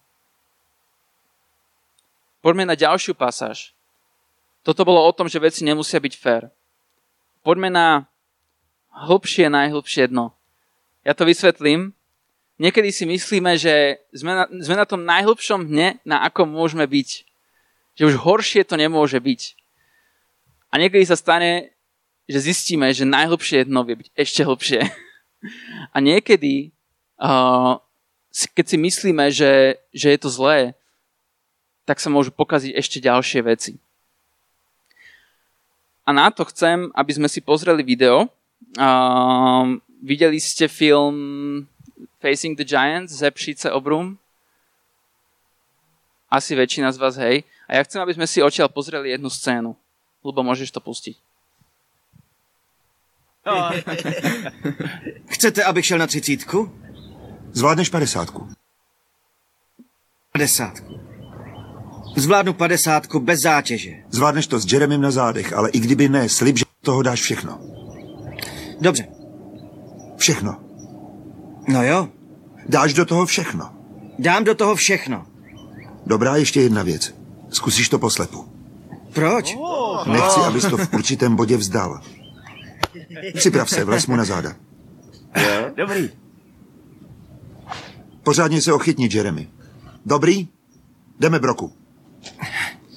Poďme 2.45 2.65
na 2.69 2.77
ďalšiu 2.77 3.17
pasáž. 3.17 3.73
Toto 4.65 4.85
bolo 4.85 5.01
o 5.05 5.13
tom, 5.13 5.29
že 5.29 5.41
veci 5.41 5.65
nemusia 5.65 6.01
byť 6.01 6.15
fér. 6.17 6.43
Poďme 7.45 7.69
na 7.69 7.87
hlbšie, 8.93 9.53
najhlbšie 9.53 10.09
dno. 10.09 10.33
Ja 11.05 11.13
to 11.13 11.29
vysvetlím. 11.29 11.93
Niekedy 12.57 12.95
si 12.95 13.05
myslíme, 13.05 13.59
že 13.61 14.01
sme 14.15 14.33
na, 14.33 14.45
sme 14.49 14.77
na 14.79 14.87
tom 14.89 15.05
najhlbšom 15.05 15.69
dne, 15.69 16.01
na 16.07 16.23
akom 16.25 16.49
môžeme 16.49 16.87
byť. 16.87 17.27
Že 17.99 18.03
už 18.09 18.15
horšie 18.25 18.63
to 18.65 18.81
nemôže 18.81 19.21
byť. 19.21 19.41
A 20.73 20.81
niekedy 20.81 21.05
sa 21.05 21.19
stane, 21.19 21.74
že 22.25 22.39
zistíme, 22.41 22.89
že 22.93 23.05
najhlbšie 23.05 23.69
dno 23.69 23.85
vie 23.85 24.01
byť 24.01 24.09
ešte 24.17 24.41
hlbšie. 24.45 24.81
A 25.93 25.97
niekedy, 26.01 26.73
uh, 27.21 27.77
keď 28.57 28.65
si 28.65 28.77
myslíme, 28.81 29.29
že, 29.29 29.79
že 29.93 30.09
je 30.11 30.19
to 30.19 30.33
zlé, 30.33 30.73
tak 31.85 32.01
sa 32.01 32.09
môžu 32.09 32.33
pokaziť 32.33 32.73
ešte 32.73 32.99
ďalšie 32.99 33.41
veci. 33.45 33.73
A 36.05 36.13
na 36.13 36.33
to 36.33 36.45
chcem, 36.49 36.93
aby 36.93 37.13
sme 37.17 37.29
si 37.29 37.41
pozreli 37.41 37.81
video. 37.81 38.29
Videli 40.05 40.37
ste 40.37 40.69
film 40.69 41.65
Facing 42.21 42.57
the 42.57 42.65
Giants, 42.65 43.13
Zepšice 43.13 43.73
obrum? 43.73 44.21
Asi 46.29 46.53
väčšina 46.53 46.93
z 46.93 46.99
vás, 47.01 47.17
hej. 47.17 47.45
A 47.65 47.81
ja 47.81 47.85
chcem, 47.85 48.01
aby 48.05 48.13
sme 48.13 48.29
si 48.29 48.45
odtiaľ 48.45 48.69
pozreli 48.69 49.17
jednu 49.17 49.33
scénu. 49.33 49.73
Lebo 50.21 50.41
môžeš 50.45 50.73
to 50.73 50.81
pustiť. 50.81 51.17
Chcete, 55.27 55.65
abych 55.65 55.87
šel 55.87 55.99
na 55.99 56.07
třicítku? 56.07 56.73
Zvládneš 57.53 57.89
padesátku. 57.89 58.49
Padesátku. 60.33 61.01
Zvládnu 62.17 62.53
padesátku 62.53 63.21
bez 63.21 63.41
zátěže. 63.41 63.91
Zvládneš 64.11 64.47
to 64.47 64.59
s 64.59 64.73
Jeremym 64.73 65.01
na 65.01 65.11
zádech, 65.11 65.53
ale 65.53 65.71
i 65.71 65.81
kdyby 65.81 66.09
ne, 66.09 66.29
slib, 66.29 66.59
že 66.59 66.65
toho 66.81 67.03
dáš 67.03 67.21
všechno. 67.21 67.61
Dobře. 68.81 69.07
Všechno. 70.17 70.61
No 71.69 71.83
jo. 71.83 72.09
Dáš 72.69 72.95
do 72.95 73.05
toho 73.05 73.27
všechno. 73.27 73.71
Dám 74.19 74.45
do 74.45 74.55
toho 74.55 74.75
všechno. 74.75 75.27
Dobrá, 76.07 76.37
ještě 76.37 76.61
jedna 76.61 76.83
věc. 76.83 77.15
Zkusíš 77.51 77.89
to 77.89 77.99
poslepu. 77.99 78.49
Proč? 79.13 79.57
Nechci, 80.07 80.41
abys 80.41 80.65
to 80.65 80.77
v 80.77 80.95
určitém 80.95 81.37
bodě 81.37 81.57
vzdal. 81.57 82.01
Připrav 83.35 83.71
se, 83.71 83.85
vles 83.85 84.07
mu 84.07 84.17
na 84.17 84.25
záda. 84.25 84.57
Dobrý. 85.77 86.11
Pořádně 88.23 88.63
se 88.63 88.73
ochytni, 88.73 89.09
Jeremy. 89.13 89.49
Dobrý? 90.07 90.49
Jdeme, 91.21 91.39
Broku. 91.39 91.73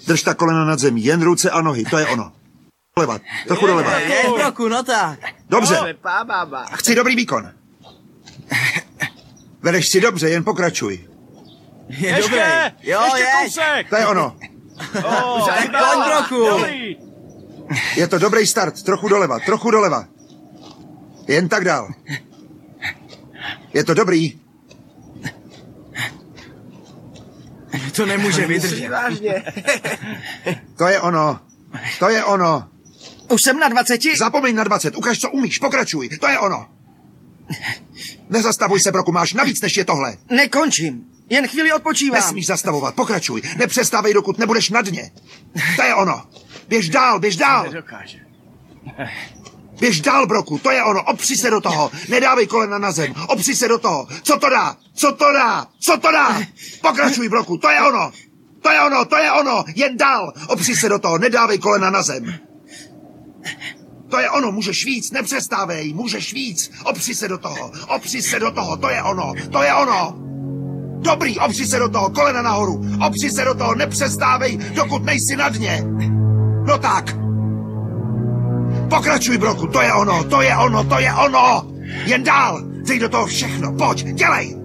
Drž 0.07 0.23
ta 0.23 0.33
kolena 0.33 0.65
nad 0.65 0.79
zemí, 0.79 1.03
jen 1.05 1.21
ruce 1.21 1.49
a 1.51 1.61
nohy, 1.61 1.83
to 1.83 1.97
je 1.97 2.05
ono. 2.07 2.31
Doleva, 2.97 3.19
trochu 3.47 3.67
doleva. 3.67 3.99
Je, 3.99 4.23
Broku, 4.37 4.67
no 4.67 4.83
tak. 4.83 5.19
Dobře. 5.49 5.95
Chci 6.73 6.95
dobrý 6.95 7.15
výkon. 7.15 7.51
Vedeš 9.61 9.89
si 9.89 10.01
dobře, 10.01 10.29
jen 10.29 10.43
pokračuj. 10.43 11.07
Je 11.87 12.15
dobrý. 12.21 12.37
Jo, 12.83 13.01
Ještě 13.03 13.19
je. 13.19 13.27
kousek! 13.43 13.85
Oh, 13.85 13.89
To 13.89 13.95
je 13.95 14.07
ono. 14.07 14.35
Tak 15.47 15.69
pojď, 15.71 16.05
Broku. 16.07 16.45
Dobrý. 16.49 17.06
Je 17.95 18.07
to 18.07 18.19
dobrý 18.19 18.47
start, 18.47 18.83
trochu 18.83 19.07
doleva, 19.07 19.39
trochu 19.39 19.71
doleva. 19.71 20.07
Jen 21.27 21.49
tak 21.49 21.63
dál. 21.63 21.89
Je 23.73 23.83
to 23.83 23.93
dobrý. 23.93 24.39
To 27.95 28.05
nemůže 28.05 28.47
vydržet. 28.47 28.89
To 30.77 30.87
je 30.87 31.01
ono. 31.01 31.39
To 31.99 32.09
je 32.09 32.23
ono. 32.23 32.67
Už 33.29 33.41
jsem 33.41 33.59
na 33.59 33.67
20. 33.67 34.01
Zapomeň 34.17 34.55
na 34.55 34.63
20, 34.63 34.95
ukaž, 34.95 35.19
co 35.19 35.29
umíš, 35.29 35.59
pokračuj, 35.59 36.09
to 36.09 36.27
je 36.27 36.39
ono. 36.39 36.65
Nezastavuj 38.29 38.79
se, 38.79 38.91
Broku, 38.91 39.11
máš 39.11 39.33
navíc, 39.33 39.61
než 39.61 39.77
je 39.77 39.85
tohle. 39.85 40.17
Nekončím. 40.29 41.05
Jen 41.29 41.47
chvíli 41.47 41.73
odpočívám. 41.73 42.21
Nesmíš 42.21 42.47
zastavovat, 42.47 42.95
pokračuj, 42.95 43.41
nepřestávej, 43.57 44.13
dokud 44.13 44.37
nebudeš 44.37 44.69
na 44.69 44.81
dně. 44.81 45.11
To 45.75 45.83
je 45.83 45.95
ono. 45.95 46.23
Běž 46.67 46.89
dál, 46.89 47.19
běž 47.19 47.35
dál. 47.35 47.63
Nedokáže. 47.63 48.19
Běž 49.79 50.01
dál, 50.01 50.27
Broku, 50.27 50.57
to 50.57 50.71
je 50.71 50.83
ono, 50.83 51.03
opři 51.03 51.37
se 51.37 51.49
do 51.49 51.61
toho, 51.61 51.91
nedávej 52.09 52.47
kolena 52.47 52.77
na 52.77 52.91
zem, 52.91 53.13
opři 53.27 53.55
se 53.55 53.67
do 53.67 53.77
toho, 53.77 54.07
co 54.23 54.39
to 54.39 54.49
dá, 54.49 54.77
co 54.93 55.11
to 55.11 55.31
dá, 55.33 55.67
co 55.79 55.97
to 55.97 56.11
dá, 56.11 56.41
pokračuj, 56.81 57.29
Broku, 57.29 57.57
to 57.57 57.69
je 57.69 57.81
ono, 57.81 58.11
to 58.61 58.71
je 58.71 58.81
ono, 58.81 59.05
to 59.05 59.17
je 59.17 59.31
ono, 59.31 59.63
jen 59.75 59.97
dál, 59.97 60.33
opři 60.47 60.75
se 60.75 60.89
do 60.89 60.99
toho, 60.99 61.17
nedávej 61.17 61.57
kolena 61.57 61.89
na 61.89 62.01
zem. 62.01 62.33
To 64.09 64.19
je 64.19 64.29
ono, 64.29 64.51
můžeš 64.51 64.85
víc, 64.85 65.11
nepřestávej, 65.11 65.93
můžeš 65.93 66.33
víc, 66.33 66.71
opři 66.83 67.15
se 67.15 67.27
do 67.27 67.37
toho, 67.37 67.71
opři 67.87 68.21
se 68.21 68.39
do 68.39 68.51
toho, 68.51 68.77
to 68.77 68.89
je 68.89 69.03
ono, 69.03 69.33
to 69.51 69.63
je 69.63 69.73
ono. 69.73 70.15
Dobrý, 71.01 71.39
opři 71.39 71.67
se 71.67 71.79
do 71.79 71.89
toho, 71.89 72.09
kolena 72.09 72.41
nahoru, 72.41 72.85
opři 73.07 73.31
se 73.31 73.45
do 73.45 73.53
toho, 73.55 73.75
nepřestávej, 73.75 74.57
dokud 74.57 75.03
nejsi 75.03 75.35
na 75.35 75.49
dně. 75.49 75.83
No 76.67 76.77
tak, 76.77 77.15
Pokračuj, 78.89 79.37
Broku, 79.37 79.67
to 79.67 79.81
je 79.81 79.93
ono, 79.93 80.23
to 80.23 80.41
je 80.41 80.57
ono, 80.57 80.83
to 80.83 80.99
je 80.99 81.11
ono! 81.13 81.63
Jen 82.05 82.23
dál, 82.23 82.59
dej 82.87 82.99
do 82.99 83.09
toho 83.09 83.25
všechno, 83.25 83.71
pojď, 83.73 84.03
dělej! 84.03 84.55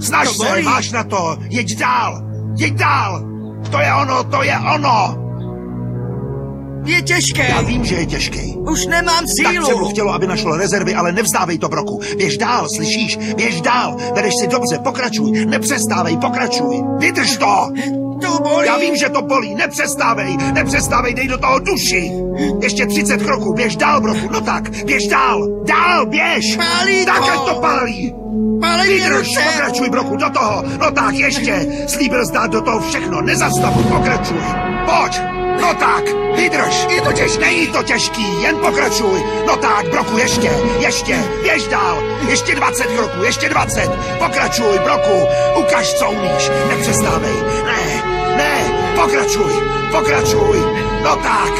Snaž 0.00 0.28
To 0.28 0.34
se, 0.34 0.48
bolí. 0.48 0.62
máš 0.62 0.92
na 0.92 1.04
to, 1.04 1.36
jeď 1.50 1.78
dál, 1.78 2.22
jeď 2.58 2.74
dál! 2.74 3.22
To 3.70 3.78
je 3.80 3.94
ono, 3.94 4.24
to 4.24 4.42
je 4.42 4.54
ono! 4.74 5.18
Je 6.84 7.02
těžké. 7.02 7.48
Já 7.48 7.60
vím, 7.60 7.84
že 7.84 7.94
je 7.94 8.06
těžký. 8.06 8.54
Už 8.70 8.86
nemám 8.86 9.24
Tak 9.24 9.28
sílu. 9.28 9.64
přebuch 9.66 9.90
chtělo, 9.90 10.14
aby 10.14 10.26
našlo 10.26 10.56
rezervy, 10.56 10.94
ale 10.94 11.12
nevzdávej 11.12 11.58
to, 11.58 11.68
Broku. 11.68 12.00
Běž 12.18 12.38
dál, 12.38 12.68
slyšíš? 12.68 13.16
Běž 13.36 13.60
dál, 13.60 13.96
vedeš 14.14 14.34
si 14.40 14.46
dobře, 14.48 14.78
pokračuj, 14.78 15.46
nepřestávej, 15.46 16.16
pokračuj. 16.16 16.82
Vydrž 16.98 17.36
to! 17.36 17.68
To 18.22 18.38
bolí. 18.42 18.66
Já 18.66 18.78
vím, 18.78 18.96
že 18.96 19.08
to 19.08 19.22
bolí, 19.22 19.54
nepřestávej, 19.54 20.36
nepřestávej, 20.52 21.14
dej 21.14 21.28
do 21.28 21.38
toho 21.38 21.58
duši. 21.58 22.10
Ještě 22.62 22.86
30 22.86 23.22
kroků, 23.22 23.54
běž 23.54 23.76
dál, 23.76 24.00
broku, 24.00 24.28
no 24.32 24.40
tak, 24.40 24.84
běž 24.84 25.06
dál, 25.06 25.48
dál, 25.64 26.06
běž. 26.06 26.56
Pálí 26.56 27.04
tak, 27.04 27.18
to. 27.18 27.32
ať 27.32 27.48
to 27.48 27.54
pálí. 27.60 28.14
Pálí 28.60 28.88
Vydrž, 28.88 29.38
pokračuj, 29.44 29.90
broku, 29.90 30.16
do 30.16 30.30
toho, 30.30 30.64
no 30.80 30.90
tak, 30.90 31.14
ještě. 31.14 31.66
Slíbil 31.86 32.24
zdát 32.24 32.50
do 32.50 32.60
toho 32.60 32.80
všechno, 32.80 33.20
nezastavuj, 33.22 33.84
pokračuj. 33.84 34.38
Pojď, 34.86 35.20
no 35.60 35.74
tak, 35.74 36.04
vydrž. 36.36 36.86
Je 36.90 37.00
to 37.00 37.12
těžké. 37.12 37.40
Není 37.44 37.66
to 37.66 37.82
těžký, 37.82 38.42
jen 38.42 38.56
pokračuj. 38.56 39.22
No 39.46 39.56
tak, 39.56 39.88
broku, 39.90 40.18
ještě, 40.18 40.50
ještě, 40.78 41.16
běž 41.42 41.66
dál. 41.68 42.02
Ještě 42.28 42.54
20 42.54 42.86
kroků, 42.86 43.22
ještě 43.24 43.48
20. 43.48 43.90
Pokračuj, 44.18 44.78
broku, 44.84 45.26
ukaž, 45.58 45.92
co 45.92 46.10
umíš, 46.10 46.50
nepřestávej. 46.68 47.34
Ne, 47.64 47.72
ne, 47.72 47.91
pokračuj, 48.94 49.52
pokračuj. 49.90 50.58
No 51.02 51.16
tak, 51.16 51.52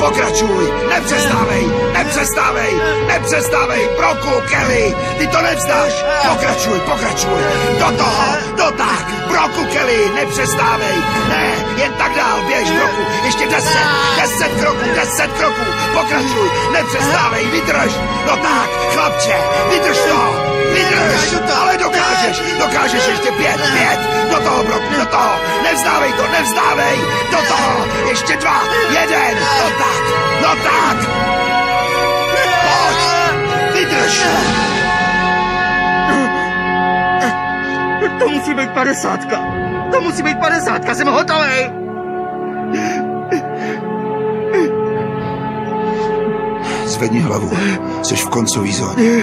pokračuj, 0.00 0.72
nepřestávej, 0.88 1.64
nepřestávej, 1.92 2.72
nepřestávej, 3.06 3.88
broku, 3.96 4.32
Kelly, 4.50 4.96
ty 5.18 5.26
to 5.26 5.42
nevzdáš. 5.42 5.92
Pokračuj, 6.28 6.78
pokračuj, 6.80 7.42
do 7.78 7.96
toho, 7.96 8.26
do 8.56 8.68
tak, 8.76 9.04
broku, 9.28 9.64
Kelly, 9.72 10.10
nepřestávej. 10.14 10.96
Ne, 11.28 11.46
jen 11.76 11.92
tak 11.92 12.16
dál, 12.16 12.38
běž, 12.46 12.70
broku, 12.70 13.02
ještě 13.24 13.46
10, 13.46 13.68
10 14.16 14.60
kroků, 14.60 14.86
10 14.94 15.32
kroků, 15.32 15.66
pokračuj, 15.92 16.50
nepřestávej, 16.72 17.46
vydrž. 17.46 17.92
No 18.26 18.36
tak, 18.36 18.68
chlapče, 18.92 19.36
vydrž 19.70 19.98
to, 19.98 20.61
vydrž, 20.72 21.30
Dokážu 21.30 21.38
to. 21.48 21.54
ale 21.62 21.76
dokážeš, 21.76 22.36
dokážeš 22.58 23.06
ještě 23.08 23.30
pět, 23.32 23.60
pět, 23.72 23.98
do 24.30 24.38
toho, 24.40 24.64
broku, 24.64 24.94
do 24.98 25.06
toho, 25.06 25.32
nevzdávej 25.62 26.12
to, 26.12 26.24
nevzdávej, 26.28 26.98
do 27.30 27.38
toho, 27.48 27.86
ještě 28.08 28.36
dva, 28.36 28.62
jeden, 28.90 29.34
no 29.60 29.68
tak, 29.78 30.02
no 30.42 30.50
tak, 30.64 30.96
pojď, 32.64 32.98
vydrž, 33.74 34.20
To 38.18 38.28
musí 38.28 38.54
být 38.54 38.70
padesátka. 38.70 39.36
To 39.92 40.00
musí 40.00 40.22
být 40.22 40.38
padesátka, 40.38 40.94
jsem 40.94 41.06
hotový. 41.08 41.82
zvedni 46.86 47.20
hlavu, 47.20 47.50
jsi 48.02 48.16
v 48.16 48.28
koncový 48.28 48.72
zóně. 48.72 49.22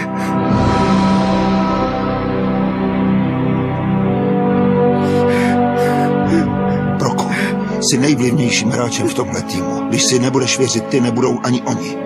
Jsi 7.90 7.98
nejvlivnějším 7.98 8.70
hráčem 8.70 9.08
v 9.08 9.14
tomhle 9.14 9.42
týmu. 9.42 9.82
Když 9.90 10.04
si 10.04 10.20
nebudeš 10.20 10.58
věřit 10.58 10.86
ty, 10.86 11.02
nebudou 11.02 11.40
ani 11.44 11.62
oni. 11.62 11.98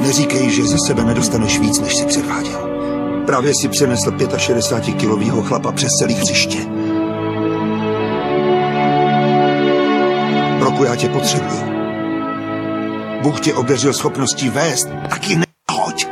Neříkej, 0.00 0.50
že 0.50 0.66
ze 0.66 0.76
sebe 0.86 1.04
nedostaneš 1.04 1.58
víc, 1.58 1.80
než 1.80 1.96
si 1.96 2.06
předváděl. 2.06 2.70
Právě 3.26 3.54
si 3.54 3.68
přenesl 3.68 4.10
65-kilovýho 4.10 5.42
chlapa 5.42 5.72
přes 5.72 5.92
celý 5.92 6.14
hřiště. 6.14 6.58
Proku, 10.58 10.84
já 10.84 10.96
tě 10.96 11.08
potřebuju. 11.08 11.62
Bůh 13.22 13.40
tě 13.40 13.54
obdařil 13.54 13.92
schopností 13.92 14.48
vést, 14.48 14.88
tak 15.10 15.28
ji 15.28 15.36
nehoď. 15.36 16.06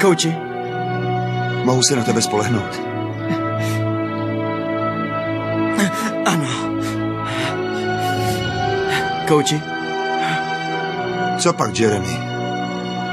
Kouči, 0.00 0.36
Mohu 1.64 1.82
se 1.82 1.96
na 1.96 2.04
tebe 2.04 2.22
spolehnout. 2.22 2.93
Kouči, 9.34 9.58
Co 11.38 11.52
pak, 11.52 11.78
Jeremy? 11.78 12.18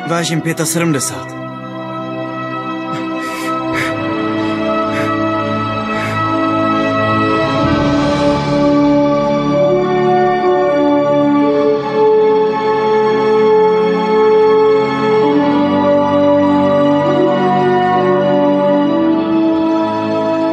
vážím 0.07 0.41
75. 0.41 1.25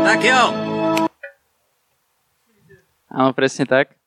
Tak 0.04 0.24
jo. 0.24 0.42
Áno, 3.12 3.36
presne 3.36 3.68
tak. 3.68 3.97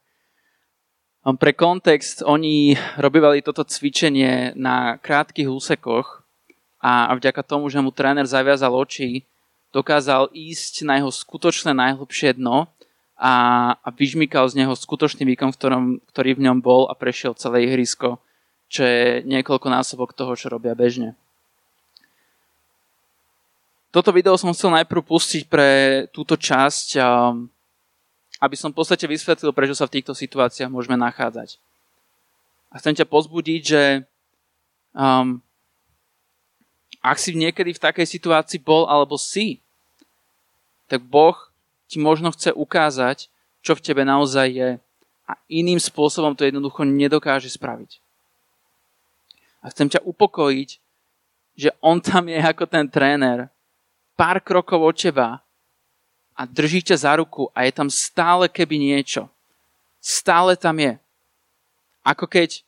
Pre 1.31 1.53
kontext, 1.53 2.25
oni 2.25 2.75
robívali 2.97 3.45
toto 3.45 3.61
cvičenie 3.61 4.57
na 4.57 4.97
krátkých 4.97 5.47
úsekoch 5.47 6.25
a 6.81 7.13
vďaka 7.13 7.45
tomu, 7.45 7.69
že 7.69 7.77
mu 7.77 7.93
tréner 7.93 8.25
zaviazal 8.25 8.73
oči, 8.73 9.23
dokázal 9.69 10.33
ísť 10.33 10.83
na 10.83 10.99
jeho 10.99 11.13
skutočné 11.13 11.71
najhlbšie 11.77 12.35
dno 12.41 12.67
a, 13.21 13.33
a 13.77 13.87
vyžmykal 13.93 14.49
z 14.49 14.65
neho 14.65 14.73
skutočný 14.73 15.23
výkon, 15.29 15.53
ktorom, 15.53 16.01
ktorý 16.09 16.41
v 16.41 16.43
ňom 16.49 16.57
bol 16.59 16.89
a 16.89 16.97
prešiel 16.97 17.37
celé 17.37 17.69
ihrisko, 17.69 18.17
čo 18.65 18.81
je 18.81 19.21
niekoľko 19.23 19.67
násobok 19.69 20.17
toho, 20.17 20.33
čo 20.33 20.49
robia 20.49 20.73
bežne. 20.73 21.13
Toto 23.91 24.09
video 24.09 24.33
som 24.39 24.55
chcel 24.55 24.71
najprv 24.73 25.03
pustiť 25.03 25.51
pre 25.51 25.69
túto 26.15 26.39
časť, 26.39 26.87
um, 26.97 27.51
aby 28.41 28.57
som 28.57 28.73
v 28.73 28.81
podstate 28.81 29.05
vysvetlil, 29.05 29.53
prečo 29.53 29.77
sa 29.77 29.85
v 29.85 30.01
týchto 30.01 30.17
situáciách 30.17 30.73
môžeme 30.73 30.97
nachádzať. 30.97 31.61
A 32.73 32.81
chcem 32.81 32.97
ťa 32.97 33.05
pozbudiť, 33.05 33.61
že 33.61 33.83
um, 34.97 35.37
ak 37.05 37.17
si 37.21 37.37
niekedy 37.37 37.77
v 37.77 37.83
takej 37.83 38.07
situácii 38.09 38.57
bol 38.57 38.89
alebo 38.89 39.13
si, 39.21 39.61
tak 40.89 41.05
Boh 41.05 41.37
ti 41.85 42.01
možno 42.01 42.33
chce 42.33 42.49
ukázať, 42.57 43.29
čo 43.61 43.77
v 43.77 43.83
tebe 43.85 44.01
naozaj 44.01 44.47
je 44.49 44.69
a 45.29 45.33
iným 45.47 45.77
spôsobom 45.77 46.33
to 46.33 46.43
jednoducho 46.43 46.81
nedokáže 46.81 47.47
spraviť. 47.53 48.01
A 49.61 49.69
chcem 49.69 49.87
ťa 49.87 50.01
upokojiť, 50.01 50.69
že 51.55 51.69
on 51.79 52.01
tam 52.01 52.25
je 52.25 52.41
ako 52.41 52.65
ten 52.65 52.89
tréner, 52.89 53.53
pár 54.17 54.41
krokov 54.41 54.81
od 54.81 54.95
teba 54.97 55.45
a 56.41 56.49
drží 56.49 56.81
ťa 56.81 56.97
za 57.05 57.13
ruku 57.21 57.53
a 57.53 57.69
je 57.69 57.71
tam 57.77 57.85
stále 57.85 58.49
keby 58.49 58.81
niečo. 58.81 59.29
Stále 60.01 60.57
tam 60.57 60.73
je. 60.81 60.97
Ako 62.01 62.25
keď 62.25 62.65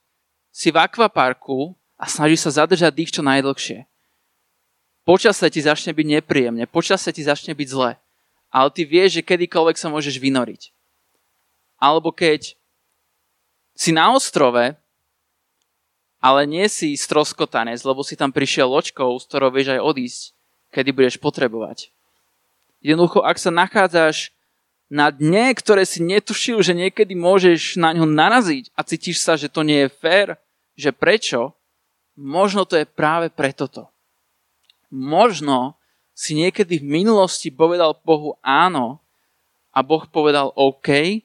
si 0.53 0.69
v 0.69 0.77
akvaparku 0.77 1.73
a 1.97 2.05
snaží 2.05 2.37
sa 2.37 2.53
zadržať 2.53 2.93
dých 2.93 3.09
čo 3.17 3.25
najdlhšie. 3.25 3.89
Počasie 5.01 5.49
ti 5.49 5.65
začne 5.65 5.89
byť 5.89 6.07
nepríjemne, 6.21 6.69
počasie 6.69 7.09
ti 7.09 7.25
začne 7.25 7.57
byť 7.57 7.67
zle, 7.67 7.97
ale 8.53 8.69
ty 8.69 8.85
vieš, 8.85 9.17
že 9.19 9.25
kedykoľvek 9.25 9.75
sa 9.81 9.89
môžeš 9.89 10.21
vynoriť. 10.21 10.69
Alebo 11.81 12.13
keď 12.13 12.53
si 13.73 13.89
na 13.89 14.13
ostrove, 14.13 14.77
ale 16.21 16.41
nie 16.45 16.69
si 16.69 16.93
stroskotanec, 16.93 17.81
lebo 17.81 18.05
si 18.05 18.13
tam 18.13 18.29
prišiel 18.29 18.69
loďkou, 18.69 19.17
z 19.17 19.25
ktorou 19.25 19.49
vieš 19.49 19.75
aj 19.75 19.81
odísť, 19.81 20.21
kedy 20.69 20.89
budeš 20.93 21.17
potrebovať. 21.17 21.89
Jednoducho, 22.83 23.23
ak 23.23 23.39
sa 23.39 23.47
nachádzaš 23.47 24.35
na 24.91 25.09
dne, 25.09 25.55
ktoré 25.55 25.87
si 25.87 26.03
netušil, 26.03 26.59
že 26.59 26.75
niekedy 26.75 27.15
môžeš 27.15 27.79
na 27.79 27.95
ňo 27.95 28.03
naraziť 28.03 28.69
a 28.75 28.83
cítiš 28.83 29.23
sa, 29.23 29.39
že 29.39 29.47
to 29.47 29.63
nie 29.63 29.87
je 29.87 29.89
fér, 29.89 30.37
že 30.75 30.91
prečo, 30.91 31.55
možno 32.13 32.67
to 32.67 32.77
je 32.77 32.85
práve 32.85 33.31
preto 33.31 33.71
to. 33.71 33.87
Možno 34.91 35.79
si 36.13 36.37
niekedy 36.37 36.77
v 36.77 36.85
minulosti 37.01 37.49
povedal 37.49 37.97
Bohu 38.05 38.37
áno 38.45 39.01
a 39.73 39.81
Boh 39.81 40.05
povedal 40.05 40.53
OK, 40.53 41.23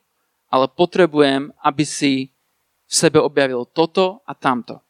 ale 0.49 0.67
potrebujem, 0.73 1.53
aby 1.61 1.85
si 1.85 2.33
v 2.89 2.93
sebe 2.93 3.21
objavil 3.21 3.69
toto 3.69 4.25
a 4.25 4.33
tamto. 4.33 4.81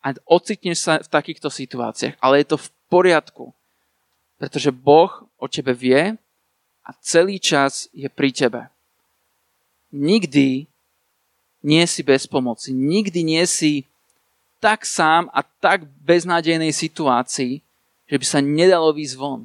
A 0.00 0.16
ocitneš 0.24 0.78
sa 0.80 0.92
v 1.04 1.12
takýchto 1.12 1.52
situáciách, 1.52 2.16
ale 2.24 2.40
je 2.40 2.56
to 2.56 2.56
v 2.56 2.68
poriadku, 2.88 3.52
pretože 4.40 4.72
Boh 4.72 5.28
o 5.36 5.44
tebe 5.44 5.76
vie 5.76 6.16
a 6.80 6.90
celý 7.04 7.36
čas 7.36 7.92
je 7.92 8.08
pri 8.08 8.32
tebe. 8.32 8.72
Nikdy 9.92 10.64
nie 11.60 11.84
si 11.84 12.00
bez 12.00 12.24
pomoci, 12.24 12.72
nikdy 12.72 13.20
nie 13.20 13.44
si 13.44 13.84
tak 14.64 14.88
sám 14.88 15.28
a 15.36 15.44
tak 15.44 15.84
beznádejnej 16.00 16.72
situácii, 16.72 17.60
že 18.08 18.16
by 18.16 18.24
sa 18.24 18.40
nedalo 18.40 18.96
výjsť 18.96 19.16
von. 19.20 19.44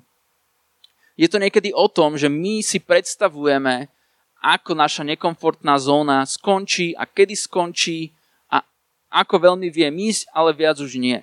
Je 1.20 1.28
to 1.28 1.44
niekedy 1.44 1.76
o 1.76 1.92
tom, 1.92 2.16
že 2.16 2.32
my 2.32 2.64
si 2.64 2.80
predstavujeme, 2.80 3.92
ako 4.40 4.78
naša 4.80 5.04
nekomfortná 5.04 5.76
zóna 5.76 6.24
skončí 6.24 6.96
a 6.96 7.04
kedy 7.04 7.36
skončí 7.36 8.16
a 8.48 8.64
ako 9.12 9.52
veľmi 9.52 9.68
vie 9.68 9.88
ísť, 10.12 10.32
ale 10.32 10.56
viac 10.56 10.80
už 10.80 10.96
nie. 11.02 11.20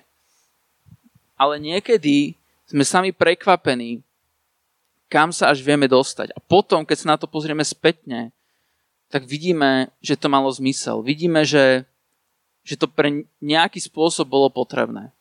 Ale 1.37 1.57
niekedy 1.57 2.37
sme 2.73 2.81
sami 2.81 3.13
prekvapení, 3.13 4.01
kam 5.05 5.29
sa 5.29 5.53
až 5.53 5.61
vieme 5.61 5.85
dostať. 5.85 6.33
A 6.33 6.41
potom, 6.41 6.81
keď 6.81 6.97
sa 6.97 7.11
na 7.13 7.17
to 7.21 7.29
pozrieme 7.29 7.61
spätne, 7.61 8.33
tak 9.13 9.29
vidíme, 9.29 9.93
že 10.01 10.17
to 10.17 10.25
malo 10.25 10.49
zmysel. 10.49 11.05
Vidíme, 11.05 11.45
že, 11.45 11.85
že 12.65 12.73
to 12.73 12.89
pre 12.89 13.29
nejaký 13.37 13.77
spôsob 13.77 14.25
bolo 14.25 14.49
potrebné. 14.49 15.13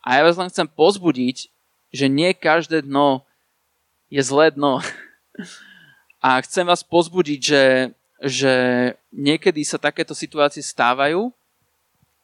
A 0.00 0.16
ja 0.16 0.24
vás 0.24 0.40
len 0.40 0.48
chcem 0.48 0.64
pozbudiť, 0.64 1.52
že 1.92 2.06
nie 2.08 2.32
každé 2.32 2.88
dno 2.88 3.28
je 4.08 4.24
zlé 4.24 4.56
dno. 4.56 4.80
A 6.24 6.40
chcem 6.42 6.64
vás 6.64 6.80
pozbudiť, 6.80 7.40
že, 7.44 7.64
že 8.24 8.54
niekedy 9.12 9.62
sa 9.62 9.76
takéto 9.76 10.16
situácie 10.16 10.64
stávajú, 10.64 11.28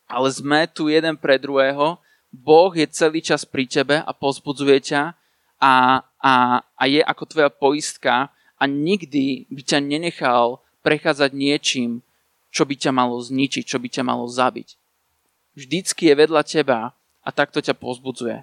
ale 0.08 0.28
sme 0.32 0.64
tu 0.64 0.88
jeden 0.88 1.14
pre 1.14 1.36
druhého. 1.36 2.00
Boh 2.32 2.72
je 2.72 2.88
celý 2.88 3.20
čas 3.20 3.44
pri 3.44 3.68
tebe 3.68 4.00
a 4.00 4.10
pozbudzuje 4.16 4.80
ťa 4.80 5.12
a, 5.60 6.00
a, 6.00 6.32
a 6.64 6.82
je 6.88 7.04
ako 7.04 7.24
tvoja 7.28 7.50
poistka 7.52 8.32
a 8.56 8.64
nikdy 8.64 9.44
by 9.52 9.62
ťa 9.62 9.78
nenechal 9.84 10.64
prechádzať 10.80 11.30
niečím, 11.36 12.00
čo 12.48 12.64
by 12.64 12.74
ťa 12.74 12.90
malo 12.90 13.20
zničiť, 13.20 13.64
čo 13.68 13.76
by 13.76 13.88
ťa 13.92 14.02
malo 14.02 14.24
zabiť. 14.24 14.80
Vždycky 15.52 16.08
je 16.08 16.18
vedľa 16.18 16.42
teba 16.48 16.96
a 17.20 17.28
takto 17.28 17.60
ťa 17.60 17.76
pozbudzuje. 17.76 18.42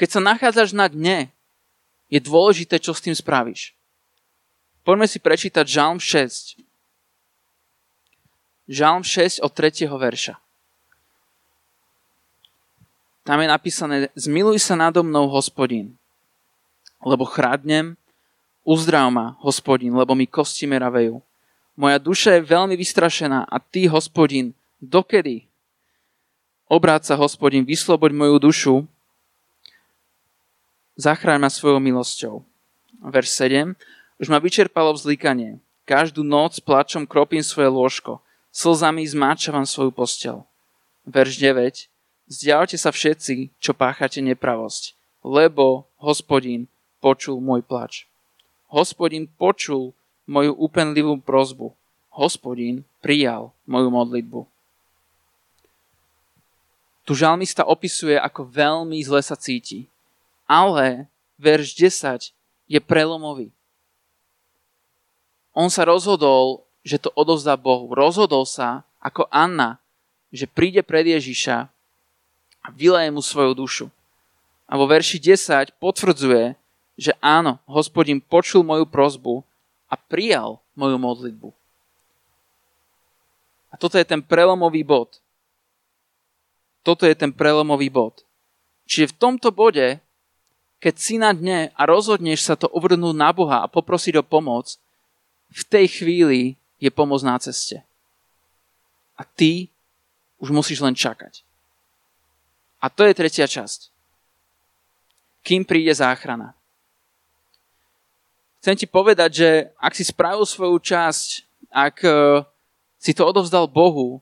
Keď 0.00 0.08
sa 0.08 0.20
nachádzaš 0.24 0.74
na 0.74 0.90
dne, 0.90 1.30
je 2.08 2.18
dôležité, 2.18 2.80
čo 2.80 2.96
s 2.96 3.04
tým 3.04 3.14
spravíš. 3.14 3.76
Poďme 4.84 5.08
si 5.08 5.20
prečítať 5.20 5.64
Žalm 5.64 5.96
6. 5.96 6.60
Žalm 8.68 9.02
6 9.04 9.40
od 9.40 9.52
3. 9.52 9.88
verša. 9.88 10.43
Tam 13.24 13.40
je 13.40 13.48
napísané, 13.48 13.96
zmiluj 14.12 14.60
sa 14.60 14.76
nado 14.76 15.00
mnou, 15.00 15.32
hospodin, 15.32 15.96
lebo 17.00 17.24
chradnem, 17.24 17.96
uzdrav 18.68 19.08
ma, 19.08 19.40
hospodin, 19.40 19.96
lebo 19.96 20.12
mi 20.12 20.28
kosti 20.28 20.68
meravejú. 20.68 21.24
Moja 21.74 21.98
duša 21.98 22.36
je 22.38 22.46
veľmi 22.46 22.76
vystrašená 22.76 23.48
a 23.48 23.56
ty, 23.58 23.88
hospodin, 23.88 24.52
dokedy? 24.78 25.48
Obráť 26.68 27.12
sa, 27.12 27.14
hospodin, 27.16 27.64
vysloboď 27.64 28.12
moju 28.12 28.36
dušu, 28.38 28.74
Zachráň 30.94 31.42
ma 31.42 31.50
svojou 31.50 31.82
milosťou. 31.82 32.46
Verš 33.02 33.28
7. 33.34 33.74
Už 34.22 34.30
ma 34.30 34.38
vyčerpalo 34.38 34.94
vzlikanie. 34.94 35.58
Každú 35.82 36.22
noc 36.22 36.62
plačom 36.62 37.02
kropím 37.02 37.42
svoje 37.42 37.66
lôžko. 37.66 38.22
Slzami 38.54 39.02
zmáčavam 39.02 39.66
svoju 39.66 39.90
postel. 39.90 40.46
Verš 41.02 41.42
9. 41.42 41.90
Zdialte 42.24 42.80
sa 42.80 42.88
všetci, 42.88 43.52
čo 43.60 43.76
páchate 43.76 44.24
nepravosť, 44.24 44.96
lebo 45.20 45.88
hospodín 46.00 46.68
počul 47.00 47.40
môj 47.40 47.60
plač. 47.60 48.08
Hospodín 48.72 49.28
počul 49.28 49.92
moju 50.24 50.56
úpenlivú 50.56 51.20
prozbu. 51.20 51.76
Hospodín 52.08 52.88
prijal 53.04 53.52
moju 53.68 53.92
modlitbu. 53.92 54.40
Tu 57.04 57.12
žalmista 57.12 57.68
opisuje, 57.68 58.16
ako 58.16 58.48
veľmi 58.48 58.96
zle 59.04 59.20
sa 59.20 59.36
cíti 59.36 59.84
ale 60.48 61.08
verš 61.40 61.76
10 61.76 62.32
je 62.68 62.80
prelomový. 62.80 63.48
On 65.54 65.70
sa 65.70 65.86
rozhodol, 65.86 66.66
že 66.82 67.00
to 67.00 67.14
odovzdá 67.14 67.54
Bohu. 67.54 67.92
Rozhodol 67.94 68.44
sa, 68.44 68.82
ako 68.98 69.30
Anna, 69.30 69.78
že 70.34 70.50
príde 70.50 70.82
pred 70.82 71.06
Ježiša 71.06 71.70
a 72.64 72.72
vyleje 72.72 73.12
mu 73.12 73.20
svoju 73.20 73.52
dušu. 73.52 73.86
A 74.64 74.80
vo 74.80 74.88
verši 74.88 75.20
10 75.20 75.76
potvrdzuje, 75.76 76.56
že 76.96 77.12
áno, 77.20 77.60
hospodin 77.68 78.18
počul 78.18 78.64
moju 78.64 78.88
prozbu 78.88 79.44
a 79.92 79.94
prijal 80.00 80.56
moju 80.72 80.96
modlitbu. 80.96 81.52
A 83.68 83.74
toto 83.76 84.00
je 84.00 84.06
ten 84.08 84.24
prelomový 84.24 84.80
bod. 84.80 85.20
Toto 86.80 87.04
je 87.04 87.12
ten 87.12 87.28
prelomový 87.28 87.92
bod. 87.92 88.24
Čiže 88.88 89.12
v 89.12 89.18
tomto 89.20 89.52
bode 89.52 90.00
keď 90.84 90.94
si 91.00 91.16
na 91.16 91.32
dne 91.32 91.72
a 91.72 91.82
rozhodneš 91.88 92.44
sa 92.44 92.60
to 92.60 92.68
uvrhnúť 92.68 93.16
na 93.16 93.32
Boha 93.32 93.64
a 93.64 93.72
poprosiť 93.72 94.20
o 94.20 94.24
pomoc, 94.26 94.76
v 95.48 95.62
tej 95.64 95.86
chvíli 95.88 96.60
je 96.76 96.92
pomoc 96.92 97.24
na 97.24 97.40
ceste. 97.40 97.80
A 99.16 99.24
ty 99.24 99.72
už 100.36 100.52
musíš 100.52 100.84
len 100.84 100.92
čakať. 100.92 101.43
A 102.84 102.92
to 102.92 103.08
je 103.08 103.16
tretia 103.16 103.48
časť. 103.48 103.88
Kým 105.40 105.64
príde 105.64 105.88
záchrana. 105.96 106.52
Chcem 108.60 108.76
ti 108.76 108.84
povedať, 108.84 109.30
že 109.32 109.48
ak 109.80 109.96
si 109.96 110.04
spravil 110.04 110.44
svoju 110.44 110.76
časť, 110.76 111.28
ak 111.72 111.96
e, 112.04 112.44
si 113.00 113.16
to 113.16 113.24
odovzdal 113.24 113.64
Bohu, 113.68 114.20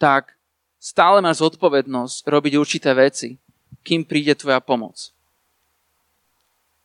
tak 0.00 0.36
stále 0.80 1.20
máš 1.20 1.44
zodpovednosť 1.44 2.24
robiť 2.24 2.52
určité 2.56 2.96
veci, 2.96 3.36
kým 3.84 4.08
príde 4.08 4.32
tvoja 4.32 4.60
pomoc. 4.60 5.12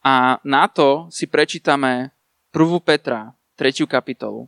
A 0.03 0.43
na 0.43 0.67
to 0.67 1.07
si 1.07 1.23
prečítame 1.23 2.11
1. 2.51 2.83
Petra, 2.83 3.31
3. 3.55 3.87
kapitolu. 3.87 4.47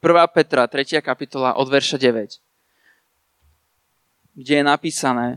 1. 0.00 0.12
Petra, 0.28 0.68
3. 0.68 1.00
kapitola 1.00 1.56
od 1.56 1.68
verša 1.72 1.96
9, 1.96 2.43
kde 4.34 4.60
je 4.60 4.64
napísané 4.64 5.28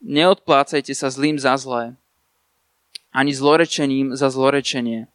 Neodplácajte 0.00 0.96
sa 0.96 1.12
zlým 1.12 1.36
za 1.36 1.52
zlé, 1.60 1.92
ani 3.12 3.36
zlorečením 3.36 4.16
za 4.16 4.32
zlorečenie. 4.32 5.12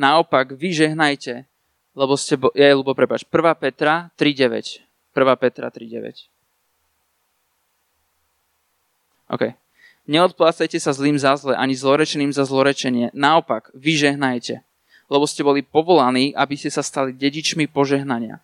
Naopak, 0.00 0.56
vy 0.56 0.72
žehnajte, 0.72 1.44
lebo 1.92 2.16
ste... 2.16 2.40
Bo- 2.40 2.54
ja 2.56 2.72
je 2.72 2.78
ľubo, 2.80 2.96
prepač. 2.96 3.28
1. 3.28 3.36
Petra 3.60 4.08
3.9. 4.16 4.80
1. 5.12 5.36
Petra 5.36 5.68
3.9. 5.68 6.32
OK. 9.28 9.52
Neodplácajte 10.08 10.80
sa 10.80 10.96
zlým 10.96 11.20
za 11.20 11.36
zle, 11.36 11.52
ani 11.52 11.76
zlorečeným 11.76 12.32
za 12.32 12.48
zlorečenie. 12.48 13.12
Naopak, 13.12 13.72
vyžehnajte, 13.76 14.64
lebo 15.12 15.24
ste 15.28 15.44
boli 15.44 15.60
povolaní, 15.60 16.32
aby 16.32 16.56
ste 16.56 16.72
sa 16.72 16.80
stali 16.80 17.12
dedičmi 17.12 17.68
požehnania. 17.68 18.40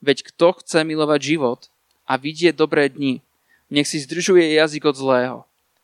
Veď 0.00 0.32
kto 0.32 0.56
chce 0.60 0.88
milovať 0.88 1.20
život 1.36 1.60
a 2.08 2.16
vidieť 2.16 2.56
dobré 2.56 2.88
dni, 2.92 3.24
nech 3.68 3.88
si 3.88 4.00
zdržuje 4.00 4.56
jazyk 4.56 4.84
od 4.84 4.96
zlého 4.96 5.38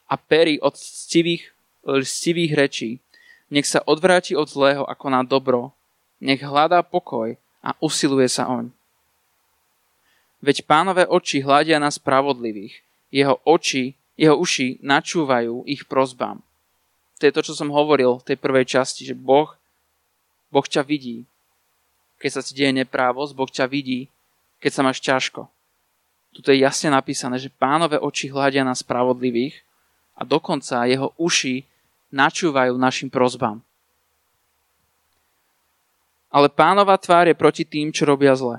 a 0.08 0.14
pery 0.16 0.60
od 0.60 0.76
stivých, 0.76 1.52
stivých 1.84 2.52
rečí. 2.56 2.90
Nech 3.52 3.68
sa 3.68 3.84
odvráti 3.84 4.32
od 4.36 4.48
zlého 4.48 4.84
ako 4.88 5.06
na 5.12 5.20
dobro. 5.22 5.72
Nech 6.20 6.40
hľadá 6.40 6.80
pokoj 6.80 7.36
a 7.60 7.76
usiluje 7.80 8.28
sa 8.28 8.48
oň. 8.48 8.72
Veď 10.44 10.64
pánové 10.64 11.04
oči 11.08 11.40
hľadia 11.40 11.80
na 11.80 11.88
spravodlivých. 11.88 12.80
Jeho 13.12 13.40
oči 13.44 13.96
jeho 14.14 14.38
uši 14.38 14.78
načúvajú 14.78 15.66
ich 15.66 15.82
prozbám. 15.90 16.38
To 17.18 17.22
je 17.26 17.34
to, 17.34 17.42
čo 17.42 17.54
som 17.54 17.74
hovoril 17.74 18.22
v 18.22 18.26
tej 18.26 18.36
prvej 18.38 18.66
časti, 18.66 19.02
že 19.06 19.14
Boh 19.14 19.50
Boh 20.54 20.66
ťa 20.66 20.86
vidí, 20.86 21.26
keď 22.22 22.30
sa 22.30 22.40
ti 22.46 22.54
deje 22.54 22.70
neprávosť, 22.70 23.34
Boh 23.34 23.50
ťa 23.50 23.66
vidí, 23.66 24.06
keď 24.62 24.70
sa 24.70 24.82
máš 24.86 25.02
ťažko. 25.02 25.50
Tu 26.34 26.42
je 26.42 26.66
jasne 26.66 26.90
napísané, 26.90 27.38
že 27.38 27.46
pánové 27.46 27.94
oči 27.94 28.26
hľadia 28.26 28.66
na 28.66 28.74
spravodlivých 28.74 29.62
a 30.18 30.26
dokonca 30.26 30.82
jeho 30.90 31.14
uši 31.14 31.62
načúvajú 32.10 32.74
našim 32.74 33.06
prozbám. 33.06 33.62
Ale 36.34 36.50
pánova 36.50 36.98
tvár 36.98 37.30
je 37.30 37.38
proti 37.38 37.62
tým, 37.62 37.94
čo 37.94 38.02
robia 38.02 38.34
zle. 38.34 38.58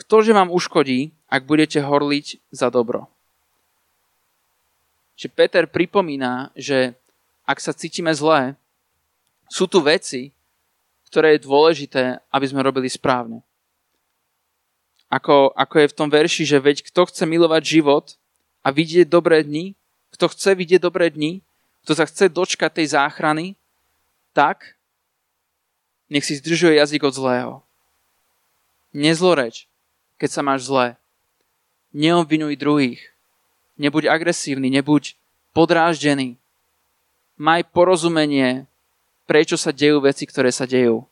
Ktože 0.00 0.32
vám 0.32 0.48
uškodí, 0.48 1.12
ak 1.28 1.44
budete 1.44 1.84
horliť 1.84 2.40
za 2.48 2.72
dobro? 2.72 3.12
Čiže 5.16 5.32
Peter 5.32 5.64
pripomína, 5.68 6.52
že 6.56 6.96
ak 7.44 7.60
sa 7.60 7.76
cítime 7.76 8.12
zlé, 8.12 8.56
sú 9.48 9.68
tu 9.68 9.80
veci, 9.80 10.34
ktoré 11.08 11.36
je 11.36 11.46
dôležité, 11.46 12.02
aby 12.34 12.46
sme 12.48 12.66
robili 12.66 12.90
správne. 12.90 13.45
Ako, 15.06 15.54
ako 15.54 15.74
je 15.78 15.90
v 15.90 15.96
tom 15.96 16.08
verši, 16.10 16.42
že 16.42 16.58
veď 16.58 16.82
kto 16.90 17.06
chce 17.06 17.24
milovať 17.26 17.62
život 17.62 18.18
a 18.66 18.74
vidieť 18.74 19.06
dobré 19.06 19.46
dni, 19.46 19.78
kto 20.10 20.26
chce 20.32 20.58
vidieť 20.58 20.82
dobré 20.82 21.10
dni, 21.10 21.44
kto 21.86 21.92
sa 21.94 22.04
chce 22.10 22.26
dočkať 22.26 22.82
tej 22.82 22.86
záchrany, 22.98 23.54
tak 24.34 24.74
nech 26.10 26.26
si 26.26 26.38
zdržuje 26.38 26.82
jazyk 26.82 27.06
od 27.06 27.14
zlého. 27.14 27.54
Nezloreč, 28.90 29.70
keď 30.18 30.30
sa 30.30 30.42
máš 30.42 30.66
zlé. 30.66 30.98
Neobvinuj 31.94 32.58
druhých. 32.58 33.00
Nebuď 33.78 34.10
agresívny, 34.10 34.72
nebuď 34.72 35.14
podráždený. 35.54 36.40
Maj 37.36 37.68
porozumenie 37.70 38.66
prečo 39.26 39.58
sa 39.58 39.74
dejú 39.74 40.00
veci, 40.00 40.24
ktoré 40.24 40.54
sa 40.54 40.64
dejú. 40.64 41.04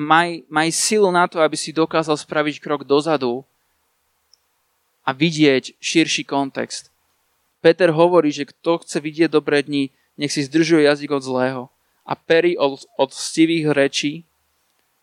Maj, 0.00 0.48
maj 0.48 0.72
silu 0.72 1.12
na 1.12 1.28
to, 1.28 1.44
aby 1.44 1.60
si 1.60 1.76
dokázal 1.76 2.16
spraviť 2.16 2.56
krok 2.64 2.88
dozadu 2.88 3.44
a 5.04 5.12
vidieť 5.12 5.76
širší 5.76 6.24
kontext. 6.24 6.88
Peter 7.60 7.92
hovorí, 7.92 8.32
že 8.32 8.48
kto 8.48 8.80
chce 8.80 8.96
vidieť 8.96 9.28
dobré 9.28 9.60
dni, 9.60 9.92
nech 10.16 10.32
si 10.32 10.40
zdržuje 10.48 10.88
jazyk 10.88 11.12
od 11.12 11.20
zlého 11.20 11.62
a 12.08 12.16
pery 12.16 12.56
od, 12.56 12.80
od 12.96 13.10
stivých 13.12 13.76
rečí, 13.76 14.24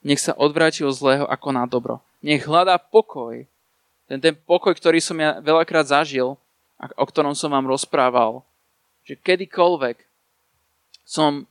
nech 0.02 0.18
sa 0.18 0.34
odvráti 0.34 0.82
od 0.82 0.98
zlého 0.98 1.30
ako 1.30 1.54
na 1.54 1.70
dobro. 1.70 2.02
Nech 2.26 2.50
hľadá 2.50 2.82
pokoj. 2.82 3.46
Ten, 4.10 4.18
ten 4.18 4.34
pokoj, 4.34 4.74
ktorý 4.74 4.98
som 4.98 5.22
ja 5.22 5.38
veľakrát 5.38 5.94
zažil, 5.94 6.42
a 6.78 6.90
o 6.98 7.06
ktorom 7.06 7.38
som 7.38 7.54
vám 7.54 7.70
rozprával, 7.70 8.46
že 9.06 9.18
kedykoľvek 9.18 9.98
som 11.06 11.46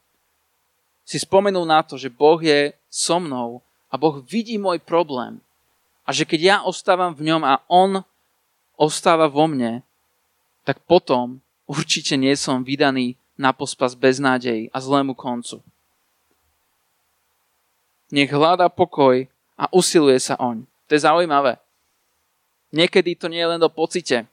si 1.06 1.18
spomenul 1.22 1.66
na 1.66 1.82
to, 1.82 1.94
že 1.94 2.10
Boh 2.10 2.38
je 2.38 2.74
so 2.96 3.20
mnou 3.20 3.60
a 3.92 4.00
Boh 4.00 4.24
vidí 4.24 4.56
môj 4.56 4.80
problém 4.80 5.44
a 6.08 6.16
že 6.16 6.24
keď 6.24 6.40
ja 6.40 6.56
ostávam 6.64 7.12
v 7.12 7.28
ňom 7.28 7.44
a 7.44 7.60
On 7.68 8.00
ostáva 8.80 9.28
vo 9.28 9.44
mne, 9.44 9.84
tak 10.64 10.80
potom 10.88 11.44
určite 11.68 12.16
nie 12.16 12.32
som 12.40 12.64
vydaný 12.64 13.20
na 13.36 13.52
pospas 13.52 13.92
beznádej 13.92 14.72
a 14.72 14.78
zlému 14.80 15.12
koncu. 15.12 15.60
Nech 18.08 18.32
hľadá 18.32 18.72
pokoj 18.72 19.28
a 19.58 19.68
usiluje 19.74 20.16
sa 20.16 20.40
oň. 20.40 20.64
To 20.88 20.96
je 20.96 21.04
zaujímavé. 21.04 21.58
Niekedy 22.72 23.18
to 23.18 23.26
nie 23.28 23.42
je 23.42 23.50
len 23.50 23.60
do 23.60 23.68
pocite. 23.68 24.24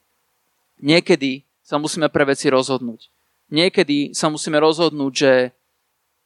Niekedy 0.79 1.43
sa 1.65 1.81
musíme 1.81 2.07
pre 2.07 2.23
veci 2.27 2.47
rozhodnúť. 2.53 3.09
Niekedy 3.49 4.13
sa 4.13 4.29
musíme 4.29 4.61
rozhodnúť, 4.61 5.13
že 5.13 5.31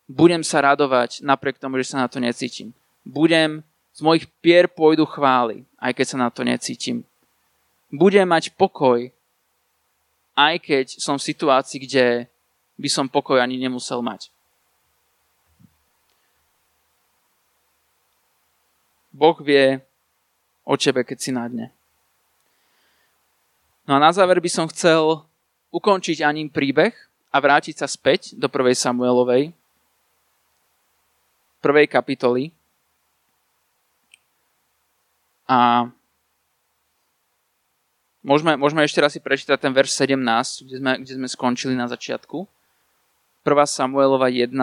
budem 0.08 0.42
sa 0.42 0.64
radovať 0.64 1.20
napriek 1.22 1.60
tomu, 1.60 1.78
že 1.84 1.92
sa 1.92 2.02
na 2.04 2.08
to 2.08 2.24
necítim. 2.24 2.72
Budem, 3.04 3.62
z 3.92 4.00
mojich 4.02 4.26
pier 4.40 4.72
pôjdu 4.72 5.04
chvály, 5.04 5.68
aj 5.78 5.92
keď 5.92 6.06
sa 6.08 6.18
na 6.18 6.30
to 6.32 6.48
necítim. 6.48 7.04
Budem 7.92 8.28
mať 8.28 8.56
pokoj, 8.56 9.12
aj 10.38 10.56
keď 10.64 10.86
som 11.02 11.20
v 11.20 11.28
situácii, 11.28 11.80
kde 11.84 12.30
by 12.78 12.90
som 12.92 13.10
pokoj 13.10 13.42
ani 13.42 13.58
nemusel 13.58 14.00
mať. 14.06 14.30
Boh 19.10 19.34
vie 19.42 19.82
o 20.62 20.78
tebe, 20.78 21.02
keď 21.02 21.18
si 21.18 21.34
na 21.34 21.50
dne. 21.50 21.74
No 23.90 23.98
a 23.98 24.04
na 24.04 24.14
záver 24.14 24.38
by 24.38 24.52
som 24.52 24.70
chcel 24.70 25.26
ukončiť 25.74 26.22
ani 26.22 26.54
príbeh 26.54 26.94
a 27.34 27.38
vrátiť 27.42 27.82
sa 27.82 27.90
späť 27.90 28.38
do 28.38 28.46
prvej 28.46 28.78
Samuelovej, 28.78 29.57
prvej 31.68 31.92
kapitoly. 31.92 32.56
A 35.52 35.92
môžeme, 38.24 38.56
môžeme 38.56 38.88
ešte 38.88 39.04
raz 39.04 39.12
si 39.12 39.20
prečítať 39.20 39.60
ten 39.60 39.76
verš 39.76 40.00
17, 40.00 40.64
kde 40.64 40.76
sme, 40.80 40.92
kde 41.04 41.14
sme 41.20 41.28
skončili 41.28 41.76
na 41.76 41.92
začiatku. 41.92 42.48
1. 43.44 43.52
Samuelova 43.68 44.32
1.17. 44.32 44.56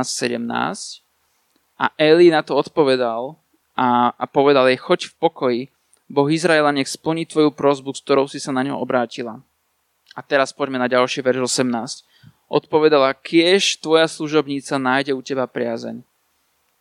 A 1.77 1.93
Eli 2.01 2.33
na 2.33 2.41
to 2.41 2.57
odpovedal 2.57 3.37
a, 3.77 4.17
a 4.17 4.25
povedal 4.25 4.65
jej, 4.73 4.81
choď 4.81 5.01
v 5.13 5.15
pokoji, 5.21 5.61
Boh 6.09 6.29
Izraela 6.29 6.73
nech 6.73 6.89
splní 6.89 7.29
tvoju 7.29 7.53
prozbu, 7.53 7.93
s 7.93 8.01
ktorou 8.01 8.25
si 8.29 8.41
sa 8.41 8.53
na 8.53 8.65
ňo 8.65 8.81
obrátila. 8.81 9.45
A 10.15 10.21
teraz 10.25 10.57
poďme 10.57 10.81
na 10.81 10.89
ďalší 10.89 11.21
verš 11.21 11.61
18. 11.61 12.07
Odpovedala, 12.49 13.13
kiež 13.17 13.83
tvoja 13.83 14.07
služobníca 14.07 14.79
nájde 14.79 15.13
u 15.17 15.21
teba 15.25 15.49
priazeň. 15.49 16.05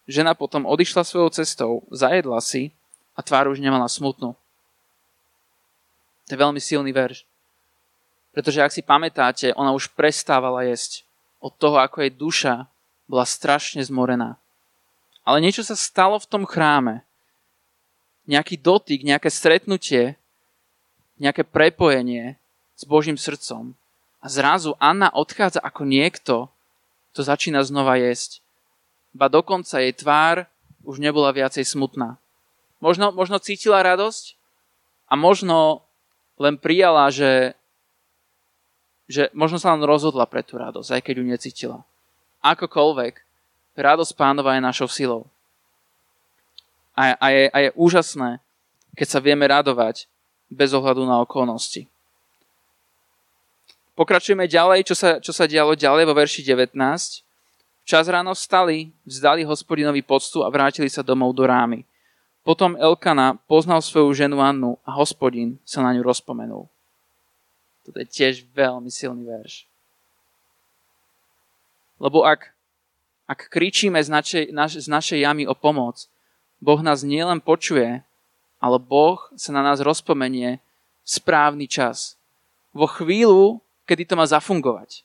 Žena 0.03 0.35
potom 0.35 0.67
odišla 0.67 1.07
svojou 1.07 1.31
cestou, 1.31 1.87
zajedla 1.87 2.43
si 2.43 2.75
a 3.15 3.23
tvár 3.23 3.47
už 3.47 3.63
nemala 3.63 3.87
smutnú. 3.87 4.35
To 6.27 6.29
je 6.35 6.39
veľmi 6.39 6.59
silný 6.59 6.91
verš. 6.91 7.23
Pretože 8.35 8.59
ak 8.59 8.75
si 8.75 8.81
pamätáte, 8.83 9.55
ona 9.55 9.71
už 9.71 9.93
prestávala 9.95 10.67
jesť 10.67 11.07
od 11.39 11.55
toho, 11.55 11.79
ako 11.79 12.03
jej 12.03 12.11
duša 12.11 12.53
bola 13.07 13.23
strašne 13.23 13.79
zmorená. 13.83 14.35
Ale 15.23 15.39
niečo 15.39 15.63
sa 15.63 15.79
stalo 15.79 16.19
v 16.19 16.27
tom 16.27 16.43
chráme. 16.43 17.07
Nejaký 18.27 18.59
dotyk, 18.59 19.07
nejaké 19.07 19.31
stretnutie, 19.31 20.19
nejaké 21.15 21.47
prepojenie 21.47 22.35
s 22.75 22.83
Božím 22.83 23.15
srdcom. 23.15 23.75
A 24.19 24.25
zrazu 24.27 24.75
Anna 24.79 25.11
odchádza 25.11 25.63
ako 25.63 25.87
niekto, 25.87 26.35
kto 27.15 27.21
začína 27.23 27.63
znova 27.63 27.95
jesť 27.99 28.42
ba 29.13 29.29
dokonca 29.29 29.79
jej 29.79 29.93
tvár 29.93 30.49
už 30.83 30.99
nebola 30.99 31.31
viacej 31.31 31.63
smutná. 31.63 32.19
Možno, 32.83 33.15
možno 33.15 33.39
cítila 33.39 33.79
radosť 33.79 34.35
a 35.07 35.15
možno 35.15 35.85
len 36.35 36.59
prijala, 36.59 37.07
že, 37.13 37.55
že 39.07 39.31
možno 39.31 39.61
sa 39.61 39.71
len 39.71 39.85
rozhodla 39.85 40.27
pre 40.27 40.43
tú 40.43 40.59
radosť, 40.59 40.89
aj 40.99 41.01
keď 41.05 41.13
ju 41.21 41.25
necítila. 41.25 41.79
Akokoľvek, 42.43 43.23
radosť 43.79 44.11
pánova 44.19 44.57
je 44.57 44.67
našou 44.67 44.89
silou. 44.91 45.23
A, 46.93 47.15
a, 47.15 47.27
je, 47.31 47.43
a 47.49 47.57
je 47.63 47.69
úžasné, 47.79 48.43
keď 48.93 49.07
sa 49.07 49.19
vieme 49.23 49.47
radovať 49.47 50.05
bez 50.51 50.75
ohľadu 50.75 51.07
na 51.07 51.23
okolnosti. 51.23 51.89
Pokračujeme 53.93 54.49
ďalej, 54.49 54.89
čo 54.89 54.95
sa, 54.97 55.21
čo 55.21 55.29
sa 55.33 55.45
dialo 55.45 55.77
ďalej 55.77 56.09
vo 56.09 56.17
verši 56.17 56.41
19. 56.41 56.73
Čas 57.83 58.07
ráno 58.07 58.31
vstali, 58.31 58.95
vzdali 59.03 59.43
hospodinovi 59.43 59.99
poctu 59.99 60.39
a 60.39 60.47
vrátili 60.47 60.87
sa 60.87 61.03
domov 61.03 61.35
do 61.35 61.43
rámy. 61.43 61.83
Potom 62.43 62.79
Elkana 62.79 63.35
poznal 63.47 63.83
svoju 63.83 64.11
ženu 64.15 64.39
Annu 64.39 64.79
a 64.87 64.95
hospodin 64.95 65.59
sa 65.67 65.83
na 65.83 65.91
ňu 65.91 66.03
rozpomenul. 66.03 66.67
Toto 67.83 67.97
je 67.99 68.07
tiež 68.07 68.47
veľmi 68.55 68.87
silný 68.87 69.27
verš. 69.27 69.67
Lebo 71.99 72.23
ak, 72.23 72.51
ak 73.27 73.51
kričíme 73.51 73.99
z 73.99 74.09
našej, 74.11 74.43
naš, 74.55 74.79
z 74.83 74.87
našej 74.87 75.19
jamy 75.23 75.43
o 75.43 75.55
pomoc, 75.55 76.07
Boh 76.63 76.79
nás 76.79 77.03
nielen 77.03 77.43
počuje, 77.43 77.99
ale 78.63 78.77
Boh 78.79 79.19
sa 79.35 79.51
na 79.51 79.59
nás 79.59 79.83
rozpomenie 79.83 80.63
v 81.03 81.09
správny 81.19 81.67
čas. 81.67 82.15
Vo 82.71 82.87
chvíľu, 82.87 83.59
kedy 83.83 84.07
to 84.07 84.15
má 84.15 84.23
zafungovať. 84.23 85.03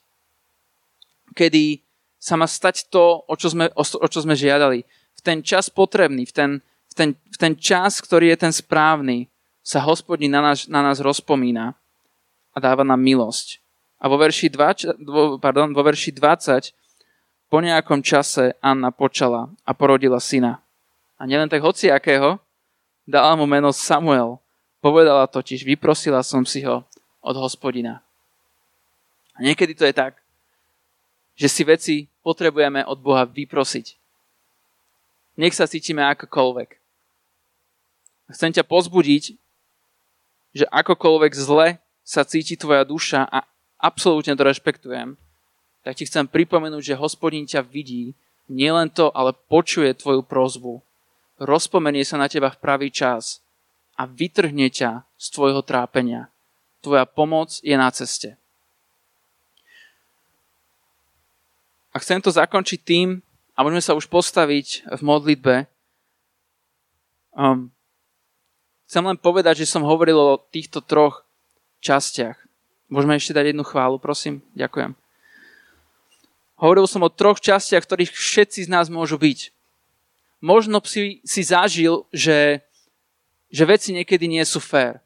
Kedy 1.35 1.83
sa 2.19 2.35
má 2.35 2.45
stať 2.45 2.91
to, 2.91 3.23
o 3.23 3.33
čo 3.39 3.55
sme, 3.55 3.71
o, 3.71 3.83
o 3.83 4.07
čo 4.11 4.19
sme 4.19 4.35
žiadali. 4.35 4.83
V 5.15 5.21
ten 5.23 5.39
čas 5.39 5.71
potrebný, 5.71 6.27
v 6.27 6.33
ten, 6.35 6.49
v, 6.91 6.93
ten, 6.93 7.09
v 7.15 7.37
ten 7.39 7.53
čas, 7.55 8.03
ktorý 8.03 8.35
je 8.35 8.37
ten 8.43 8.53
správny, 8.53 9.31
sa 9.63 9.79
hospodin 9.79 10.35
na 10.35 10.43
nás, 10.43 10.67
na 10.67 10.83
nás 10.83 10.99
rozpomína 10.99 11.79
a 12.51 12.57
dáva 12.59 12.83
nám 12.83 12.99
milosť. 12.99 13.63
A 13.99 14.07
vo 14.11 14.19
verši, 14.19 14.51
2, 14.51 15.39
pardon, 15.39 15.71
vo 15.71 15.83
verši 15.83 16.11
20 16.15 16.75
po 17.49 17.57
nejakom 17.59 18.05
čase 18.05 18.55
Anna 18.61 18.93
počala 18.93 19.49
a 19.65 19.73
porodila 19.73 20.21
syna. 20.21 20.61
A 21.19 21.25
nielen 21.25 21.51
tak 21.51 21.65
hociakého, 21.65 22.39
dala 23.03 23.33
mu 23.35 23.49
meno 23.49 23.73
Samuel. 23.73 24.39
Povedala 24.79 25.27
totiž, 25.27 25.67
vyprosila 25.67 26.23
som 26.23 26.47
si 26.47 26.63
ho 26.63 26.85
od 27.19 27.35
hospodina. 27.35 27.99
A 29.35 29.43
niekedy 29.43 29.75
to 29.75 29.83
je 29.83 29.91
tak, 29.91 30.19
že 31.39 31.47
si 31.47 31.63
veci 31.63 31.95
potrebujeme 32.19 32.83
od 32.83 32.99
Boha 32.99 33.23
vyprosiť. 33.23 33.95
nech 35.39 35.55
sa 35.55 35.71
cítime 35.71 36.03
akokoľvek. 36.03 36.75
Chcem 38.35 38.51
ťa 38.51 38.67
pozbudiť, 38.67 39.39
že 40.51 40.65
akokoľvek 40.67 41.31
zle 41.31 41.79
sa 42.03 42.27
cíti 42.27 42.59
tvoja 42.59 42.83
duša 42.83 43.23
a 43.23 43.47
absolútne 43.79 44.35
to 44.35 44.43
rešpektujem, 44.43 45.15
tak 45.85 45.95
ti 45.95 46.03
chcem 46.03 46.27
pripomenúť, 46.27 46.91
že 46.91 46.99
hospodín 46.99 47.47
ťa 47.47 47.63
vidí, 47.63 48.11
nielen 48.51 48.91
to, 48.91 49.13
ale 49.15 49.31
počuje 49.31 49.95
tvoju 49.95 50.25
prozbu. 50.25 50.83
Rozpomenie 51.39 52.03
sa 52.03 52.19
na 52.19 52.27
teba 52.27 52.51
v 52.51 52.59
pravý 52.59 52.89
čas 52.91 53.39
a 53.95 54.03
vytrhne 54.03 54.67
ťa 54.67 55.07
z 55.15 55.27
tvojho 55.31 55.63
trápenia. 55.63 56.27
Tvoja 56.83 57.07
pomoc 57.07 57.63
je 57.63 57.75
na 57.79 57.87
ceste. 57.95 58.38
A 61.93 61.99
chcem 61.99 62.21
to 62.21 62.29
zakončiť 62.29 62.79
tým, 62.85 63.09
a 63.59 63.67
môžeme 63.67 63.83
sa 63.83 63.91
už 63.91 64.07
postaviť 64.07 64.87
v 64.87 65.01
modlitbe. 65.03 65.55
Um, 67.35 67.75
chcem 68.87 69.03
len 69.03 69.19
povedať, 69.19 69.67
že 69.67 69.67
som 69.67 69.83
hovoril 69.83 70.15
o 70.15 70.39
týchto 70.39 70.79
troch 70.79 71.27
častiach. 71.83 72.39
Môžeme 72.87 73.19
ešte 73.19 73.35
dať 73.35 73.51
jednu 73.51 73.67
chválu, 73.67 73.99
prosím? 73.99 74.39
Ďakujem. 74.55 74.95
Hovoril 76.55 76.87
som 76.87 77.03
o 77.03 77.11
troch 77.11 77.43
častiach, 77.43 77.83
ktorých 77.83 78.15
všetci 78.15 78.63
z 78.63 78.71
nás 78.71 78.87
môžu 78.87 79.19
byť. 79.19 79.51
Možno 80.39 80.79
si, 80.87 81.19
si 81.27 81.43
zažil, 81.43 82.07
že, 82.15 82.63
že 83.51 83.63
veci 83.67 83.91
niekedy 83.91 84.23
nie 84.23 84.43
sú 84.47 84.63
fér. 84.63 85.03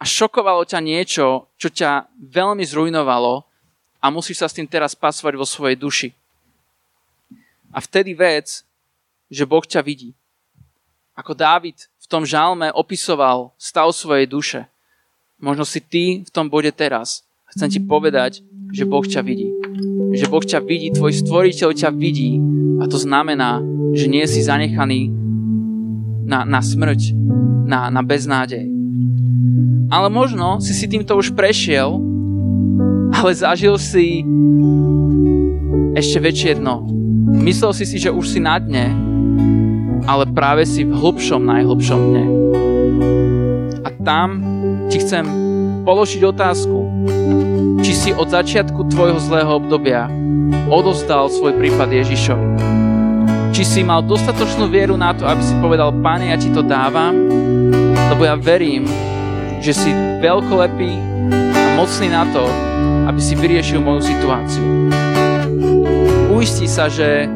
A 0.00 0.08
šokovalo 0.08 0.64
ťa 0.64 0.80
niečo, 0.80 1.52
čo 1.60 1.68
ťa 1.68 2.08
veľmi 2.16 2.64
zrujnovalo 2.64 3.44
a 4.02 4.10
musíš 4.10 4.42
sa 4.42 4.50
s 4.50 4.56
tým 4.58 4.66
teraz 4.66 4.98
pasovať 4.98 5.38
vo 5.38 5.46
svojej 5.46 5.78
duši. 5.78 6.08
A 7.70 7.78
vtedy 7.78 8.18
vec, 8.18 8.66
že 9.30 9.46
Boh 9.46 9.62
ťa 9.62 9.80
vidí. 9.80 10.12
Ako 11.14 11.38
Dávid 11.38 11.86
v 12.02 12.06
tom 12.10 12.26
žalme 12.26 12.74
opisoval 12.74 13.54
stav 13.56 13.88
svojej 13.94 14.26
duše. 14.26 14.66
Možno 15.38 15.62
si 15.62 15.78
ty 15.78 16.26
v 16.26 16.30
tom 16.34 16.50
bode 16.50 16.68
teraz. 16.74 17.22
Chcem 17.54 17.70
ti 17.70 17.80
povedať, 17.80 18.42
že 18.74 18.84
Boh 18.84 19.04
ťa 19.06 19.22
vidí. 19.22 19.48
Že 20.12 20.26
Boh 20.28 20.44
ťa 20.44 20.60
vidí, 20.60 20.92
tvoj 20.92 21.14
stvoriteľ 21.14 21.70
ťa 21.72 21.90
vidí 21.94 22.42
a 22.82 22.90
to 22.90 22.98
znamená, 22.98 23.62
že 23.94 24.10
nie 24.10 24.26
si 24.26 24.42
zanechaný 24.42 25.12
na, 26.26 26.42
na 26.42 26.58
smrť, 26.58 27.14
na, 27.64 27.88
na 27.92 28.02
beznádej. 28.02 28.66
Ale 29.92 30.08
možno 30.08 30.58
si 30.58 30.72
si 30.72 30.88
týmto 30.88 31.12
už 31.14 31.36
prešiel, 31.36 32.00
ale 33.12 33.30
zažil 33.36 33.76
si 33.76 34.24
ešte 35.92 36.18
väčšie 36.18 36.58
dno 36.58 37.02
Myslel 37.32 37.72
si 37.72 37.88
si, 37.88 37.96
že 37.96 38.12
už 38.12 38.28
si 38.28 38.40
na 38.44 38.60
dne, 38.60 38.92
ale 40.04 40.28
práve 40.28 40.66
si 40.68 40.84
v 40.84 40.92
hlubšom, 40.92 41.40
najhlbšom 41.40 42.00
dne. 42.12 42.24
A 43.82 43.88
tam 44.04 44.28
ti 44.92 45.00
chcem 45.00 45.24
položiť 45.86 46.22
otázku, 46.28 46.78
či 47.80 47.92
si 47.94 48.10
od 48.12 48.28
začiatku 48.28 48.90
tvojho 48.90 49.16
zlého 49.22 49.58
obdobia 49.58 50.10
odostal 50.68 51.32
svoj 51.32 51.56
prípad 51.56 51.88
Ježišovi. 51.88 52.48
Či 53.56 53.62
si 53.64 53.80
mal 53.80 54.04
dostatočnú 54.04 54.68
vieru 54.68 54.98
na 55.00 55.16
to, 55.16 55.24
aby 55.24 55.40
si 55.40 55.56
povedal, 55.62 55.88
Pane, 56.04 56.34
ja 56.34 56.36
ti 56.36 56.52
to 56.52 56.60
dávam, 56.60 57.16
lebo 58.12 58.28
ja 58.28 58.36
verím, 58.36 58.84
že 59.62 59.72
si 59.72 59.90
veľkolepý 60.20 61.11
mocný 61.82 62.06
na 62.14 62.22
to, 62.30 62.46
aby 63.10 63.18
si 63.18 63.34
vyriešil 63.34 63.82
moju 63.82 64.06
situáciu 64.06 64.82
uistí 66.42 66.66
sa, 66.66 66.90
že, 66.90 67.30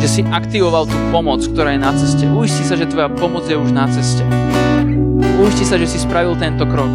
že 0.00 0.08
si 0.08 0.20
aktivoval 0.24 0.88
tú 0.88 0.96
pomoc, 1.12 1.44
ktorá 1.44 1.76
je 1.76 1.80
na 1.84 1.92
ceste. 1.92 2.24
Uistí 2.24 2.64
sa, 2.64 2.72
že 2.72 2.88
tvoja 2.88 3.12
pomoc 3.12 3.44
je 3.44 3.52
už 3.52 3.68
na 3.68 3.84
ceste. 3.84 4.24
Uistí 5.36 5.68
sa, 5.68 5.76
že 5.76 5.84
si 5.84 6.00
spravil 6.00 6.32
tento 6.40 6.64
krok. 6.64 6.88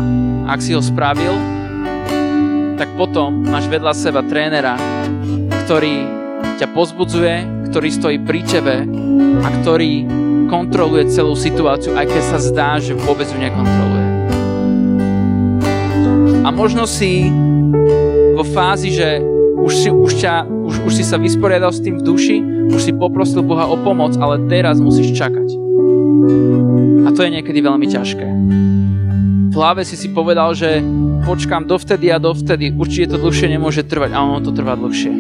Ak 0.50 0.58
si 0.58 0.74
ho 0.74 0.82
spravil, 0.82 1.38
tak 2.82 2.90
potom 2.98 3.46
máš 3.46 3.70
vedľa 3.70 3.94
seba 3.94 4.26
trénera, 4.26 4.74
ktorý 5.70 6.02
ťa 6.58 6.74
pozbudzuje, 6.74 7.70
ktorý 7.70 7.90
stojí 7.94 8.18
pri 8.18 8.42
tebe 8.42 8.82
a 9.46 9.48
ktorý 9.62 10.10
kontroluje 10.50 11.14
celú 11.14 11.38
situáciu, 11.38 11.94
aj 11.94 12.10
keď 12.10 12.24
sa 12.26 12.40
zdá, 12.42 12.70
že 12.82 12.98
vôbec 12.98 13.30
ju 13.30 13.38
nekontroluje. 13.38 14.11
A 16.42 16.50
možno 16.50 16.90
si 16.90 17.30
vo 18.34 18.42
fázi, 18.42 18.90
že 18.90 19.22
už 19.62 19.74
si, 19.78 19.90
už, 19.94 20.12
ťa, 20.18 20.50
už, 20.50 20.76
už 20.90 20.94
si 20.98 21.06
sa 21.06 21.22
vysporiadal 21.22 21.70
s 21.70 21.86
tým 21.86 22.02
v 22.02 22.06
duši, 22.06 22.38
už 22.74 22.82
si 22.82 22.92
poprosil 22.98 23.46
Boha 23.46 23.70
o 23.70 23.78
pomoc, 23.78 24.18
ale 24.18 24.42
teraz 24.50 24.82
musíš 24.82 25.14
čakať. 25.14 25.48
A 27.06 27.14
to 27.14 27.22
je 27.22 27.30
niekedy 27.30 27.62
veľmi 27.62 27.86
ťažké. 27.86 28.26
V 29.52 29.54
hlave 29.54 29.86
si 29.86 29.94
si 29.94 30.10
povedal, 30.10 30.58
že 30.58 30.82
počkám 31.30 31.70
dovtedy 31.70 32.10
a 32.10 32.18
dovtedy, 32.18 32.74
určite 32.74 33.14
to 33.14 33.22
dlhšie 33.22 33.54
nemôže 33.54 33.86
trvať, 33.86 34.10
a 34.10 34.26
ono 34.26 34.42
to 34.42 34.50
trvá 34.50 34.74
dlhšie. 34.74 35.14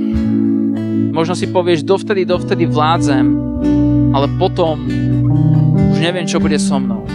Možno 1.13 1.37
si 1.37 1.45
povieš, 1.45 1.85
dovtedy, 1.85 2.25
dovtedy 2.25 2.65
vládzem, 2.65 3.25
ale 4.17 4.25
potom 4.41 4.89
už 5.93 6.01
neviem, 6.01 6.25
čo 6.25 6.41
bude 6.41 6.57
so 6.57 6.81
mnou. 6.81 7.05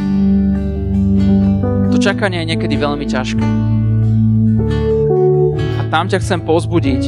To 1.91 1.99
čakanie 1.99 2.47
je 2.47 2.55
niekedy 2.55 2.79
veľmi 2.79 3.03
ťažké 3.11 3.76
tam 5.87 6.11
ťa 6.11 6.19
chcem 6.19 6.41
pozbudiť, 6.43 7.03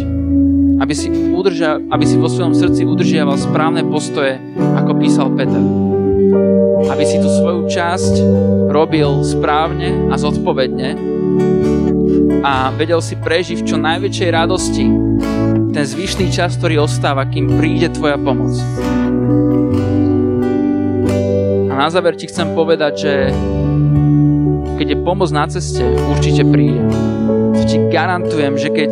aby 0.78 0.94
si, 0.94 1.10
udrža, 1.10 1.82
aby 1.90 2.04
si 2.06 2.14
vo 2.14 2.30
svojom 2.30 2.54
srdci 2.54 2.86
udržiaval 2.86 3.34
správne 3.34 3.82
postoje, 3.86 4.38
ako 4.78 4.92
písal 4.98 5.34
Peter. 5.34 5.62
Aby 6.88 7.04
si 7.04 7.18
tú 7.18 7.26
svoju 7.26 7.66
časť 7.66 8.14
robil 8.70 9.26
správne 9.26 10.08
a 10.08 10.14
zodpovedne 10.14 10.94
a 12.38 12.70
vedel 12.78 13.02
si 13.02 13.18
prežiť 13.18 13.60
v 13.60 13.66
čo 13.66 13.76
najväčšej 13.76 14.30
radosti 14.30 14.86
ten 15.74 15.84
zvyšný 15.84 16.30
čas, 16.30 16.54
ktorý 16.54 16.86
ostáva, 16.86 17.26
kým 17.26 17.58
príde 17.58 17.90
tvoja 17.90 18.14
pomoc. 18.14 18.54
A 21.68 21.72
na 21.74 21.88
záver 21.90 22.14
ti 22.14 22.30
chcem 22.30 22.54
povedať, 22.54 22.92
že 22.94 23.12
keď 24.78 24.86
je 24.94 24.98
pomoc 25.02 25.30
na 25.34 25.50
ceste, 25.50 25.82
určite 26.14 26.46
príde 26.46 26.86
garantujem, 27.88 28.54
že 28.60 28.68
keď 28.68 28.90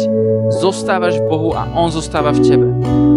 zostávaš 0.61 1.20
v 1.20 1.26
Bohu 1.28 1.50
a 1.52 1.68
On 1.74 1.92
zostáva 1.92 2.32
v 2.32 2.40
tebe, 2.44 2.68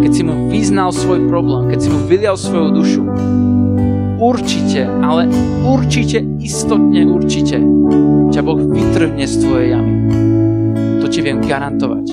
keď 0.03 0.11
si 0.11 0.23
mu 0.25 0.49
vyznal 0.51 0.91
svoj 0.91 1.27
problém, 1.29 1.71
keď 1.71 1.79
si 1.79 1.89
mu 1.89 1.99
vylial 2.05 2.35
svoju 2.35 2.67
dušu, 2.73 3.01
určite, 4.19 4.85
ale 4.85 5.31
určite, 5.63 6.19
istotne 6.43 7.07
určite 7.07 7.57
ťa 8.29 8.41
Boh 8.45 8.61
vytrhne 8.61 9.25
z 9.25 9.35
tvojej 9.41 9.67
jamy. 9.73 9.93
To 11.01 11.05
ti 11.09 11.19
viem 11.25 11.41
garantovať. 11.41 12.05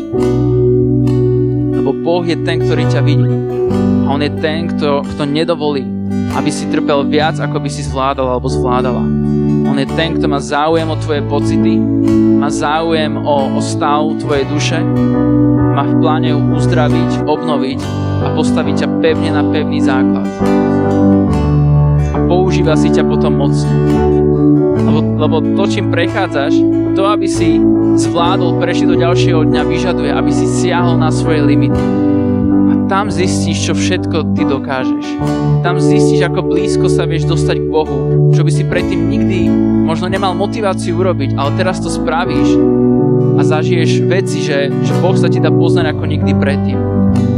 Lebo 1.77 1.91
Boh 1.93 2.25
je 2.25 2.39
ten, 2.41 2.63
ktorý 2.63 2.89
ťa 2.89 3.01
vidí. 3.05 3.29
A 4.07 4.17
On 4.17 4.23
je 4.23 4.33
ten, 4.41 4.71
kto, 4.71 5.05
kto 5.05 5.23
nedovolí, 5.29 5.85
aby 6.33 6.49
si 6.49 6.71
trpel 6.73 7.05
viac, 7.05 7.37
ako 7.37 7.61
by 7.61 7.69
si 7.69 7.85
zvládal 7.85 8.27
alebo 8.27 8.49
zvládala. 8.49 9.03
On 9.67 9.77
je 9.77 9.89
ten, 9.99 10.17
kto 10.17 10.31
má 10.31 10.41
záujem 10.41 10.89
o 10.89 10.97
tvoje 10.97 11.21
pocity, 11.27 11.75
má 12.47 12.55
záujem 12.55 13.19
o, 13.19 13.59
o 13.59 13.61
stav 13.61 14.07
tvojej 14.23 14.47
duše, 14.47 14.79
má 15.75 15.83
v 15.83 15.99
pláne 15.99 16.31
ju 16.31 16.39
uzdraviť, 16.55 17.27
obnoviť 17.27 17.81
a 18.23 18.39
postaviť 18.39 18.87
ťa 18.87 18.89
pevne 19.03 19.35
na 19.35 19.43
pevný 19.51 19.83
základ. 19.83 20.31
A 22.15 22.19
používa 22.31 22.79
si 22.79 22.95
ťa 22.95 23.03
potom 23.03 23.43
mocne. 23.43 23.75
Lebo, 24.79 24.99
lebo 25.19 25.37
to, 25.59 25.65
čím 25.67 25.91
prechádzaš, 25.91 26.55
to, 26.95 27.03
aby 27.11 27.27
si 27.27 27.59
zvládol 27.99 28.63
prežiť 28.63 28.95
do 28.95 28.95
ďalšieho 28.95 29.43
dňa, 29.43 29.63
vyžaduje, 29.67 30.15
aby 30.15 30.31
si 30.31 30.47
siahol 30.47 31.03
na 31.03 31.11
svoje 31.11 31.43
limity. 31.43 32.06
Tam 32.87 33.11
zistíš, 33.11 33.67
čo 33.67 33.73
všetko 33.75 34.39
ty 34.39 34.47
dokážeš. 34.47 35.19
Tam 35.67 35.83
zistíš, 35.83 36.23
ako 36.23 36.47
blízko 36.47 36.87
sa 36.87 37.03
vieš 37.03 37.27
dostať 37.27 37.59
k 37.59 37.67
Bohu, 37.67 38.31
čo 38.31 38.47
by 38.47 38.51
si 38.55 38.63
predtým 38.63 39.11
nikdy 39.11 39.51
možno 39.83 40.07
nemal 40.07 40.39
motiváciu 40.39 40.95
urobiť, 40.95 41.35
ale 41.35 41.51
teraz 41.59 41.83
to 41.83 41.91
spravíš 41.91 42.55
a 43.37 43.43
zažiješ 43.43 44.07
veci, 44.07 44.39
že, 44.39 44.71
že 44.71 44.93
Boh 45.03 45.19
sa 45.19 45.27
ti 45.27 45.43
dá 45.43 45.51
poznať 45.51 45.99
ako 45.99 46.05
nikdy 46.07 46.33
predtým. 46.39 46.79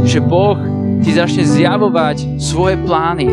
Že 0.05 0.19
Boh 0.21 0.57
ti 1.01 1.17
začne 1.17 1.41
zjavovať 1.41 2.37
svoje 2.37 2.77
plány. 2.85 3.25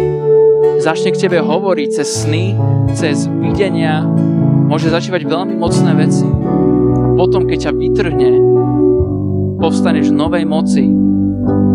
Začne 0.80 1.12
k 1.12 1.20
tebe 1.20 1.44
hovoriť 1.44 2.00
cez 2.00 2.08
sny, 2.24 2.56
cez 2.96 3.28
videnia. 3.28 4.08
Môže 4.72 4.88
zažívať 4.88 5.28
veľmi 5.28 5.52
mocné 5.60 5.92
veci. 6.00 6.24
Potom, 7.20 7.44
keď 7.44 7.68
ťa 7.68 7.72
vytrhne, 7.76 8.30
povstaneš 9.60 10.12
v 10.12 10.16
novej 10.16 10.44
moci 10.48 11.05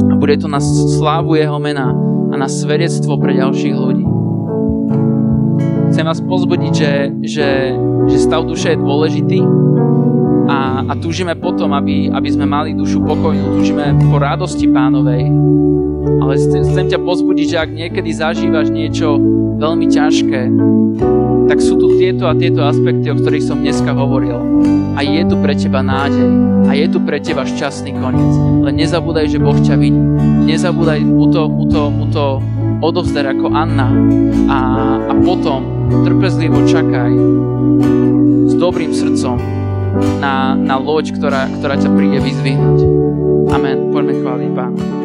a 0.09 0.13
bude 0.17 0.37
to 0.41 0.47
na 0.49 0.59
slávu 0.61 1.37
jeho 1.37 1.57
mena 1.61 1.93
a 2.31 2.35
na 2.39 2.47
svedectvo 2.47 3.19
pre 3.19 3.37
ďalších 3.37 3.75
ľudí. 3.75 4.05
Chcem 5.91 6.05
vás 6.07 6.23
pozbudiť, 6.23 6.71
že, 6.71 6.91
že, 7.21 7.49
že 8.07 8.17
stav 8.17 8.47
duše 8.47 8.73
je 8.73 8.79
dôležitý 8.79 9.39
a, 10.47 10.87
a 10.87 10.93
túžime 10.99 11.35
potom, 11.35 11.75
aby, 11.75 12.09
aby 12.09 12.29
sme 12.31 12.47
mali 12.47 12.71
dušu 12.73 13.03
pokojnú, 13.03 13.59
túžime 13.59 13.95
po 14.09 14.17
radosti 14.17 14.67
pánovej 14.71 15.27
Ale 16.01 16.33
chcem, 16.39 16.87
ťa 16.89 16.99
pozbudiť, 17.03 17.47
že 17.51 17.57
ak 17.61 17.69
niekedy 17.69 18.09
zažívaš 18.09 18.73
niečo 18.73 19.21
veľmi 19.61 19.85
ťažké, 19.85 20.41
tak 21.45 21.57
sú 21.61 21.77
tu 21.77 21.99
tieto 21.99 22.25
a 22.25 22.33
tieto 22.33 22.65
aspekty, 22.65 23.11
o 23.13 23.19
ktorých 23.19 23.45
som 23.45 23.61
dneska 23.61 23.93
hovoril. 23.93 24.39
A 25.01 25.03
je 25.03 25.25
tu 25.25 25.33
pre 25.41 25.57
teba 25.57 25.81
nádej. 25.81 26.29
A 26.69 26.77
je 26.77 26.85
tu 26.85 27.01
pre 27.01 27.17
teba 27.17 27.41
šťastný 27.41 27.97
koniec. 27.97 28.37
Len 28.69 28.77
nezabúdaj, 28.77 29.33
že 29.33 29.41
Boh 29.41 29.57
ťa 29.57 29.73
vidí. 29.81 29.97
Nezabúdaj 30.45 31.01
mu 31.01 31.25
to, 31.33 31.49
mu 31.49 31.65
to, 31.65 31.89
mu 31.89 32.05
to 32.13 32.37
odovzdať 32.85 33.33
ako 33.33 33.49
Anna. 33.49 33.89
A, 34.45 34.57
a 35.09 35.13
potom 35.25 35.89
trpezlivo 36.05 36.69
čakaj 36.69 37.17
s 38.45 38.53
dobrým 38.61 38.93
srdcom 38.93 39.41
na, 40.21 40.53
na 40.53 40.77
loď, 40.77 41.17
ktorá, 41.17 41.49
ktorá 41.49 41.81
ťa 41.81 41.89
príde 41.97 42.21
vyzvihnúť. 42.21 42.79
Amen. 43.57 43.89
Poďme 43.89 44.21
chváliť 44.21 44.49
Pána. 44.53 45.00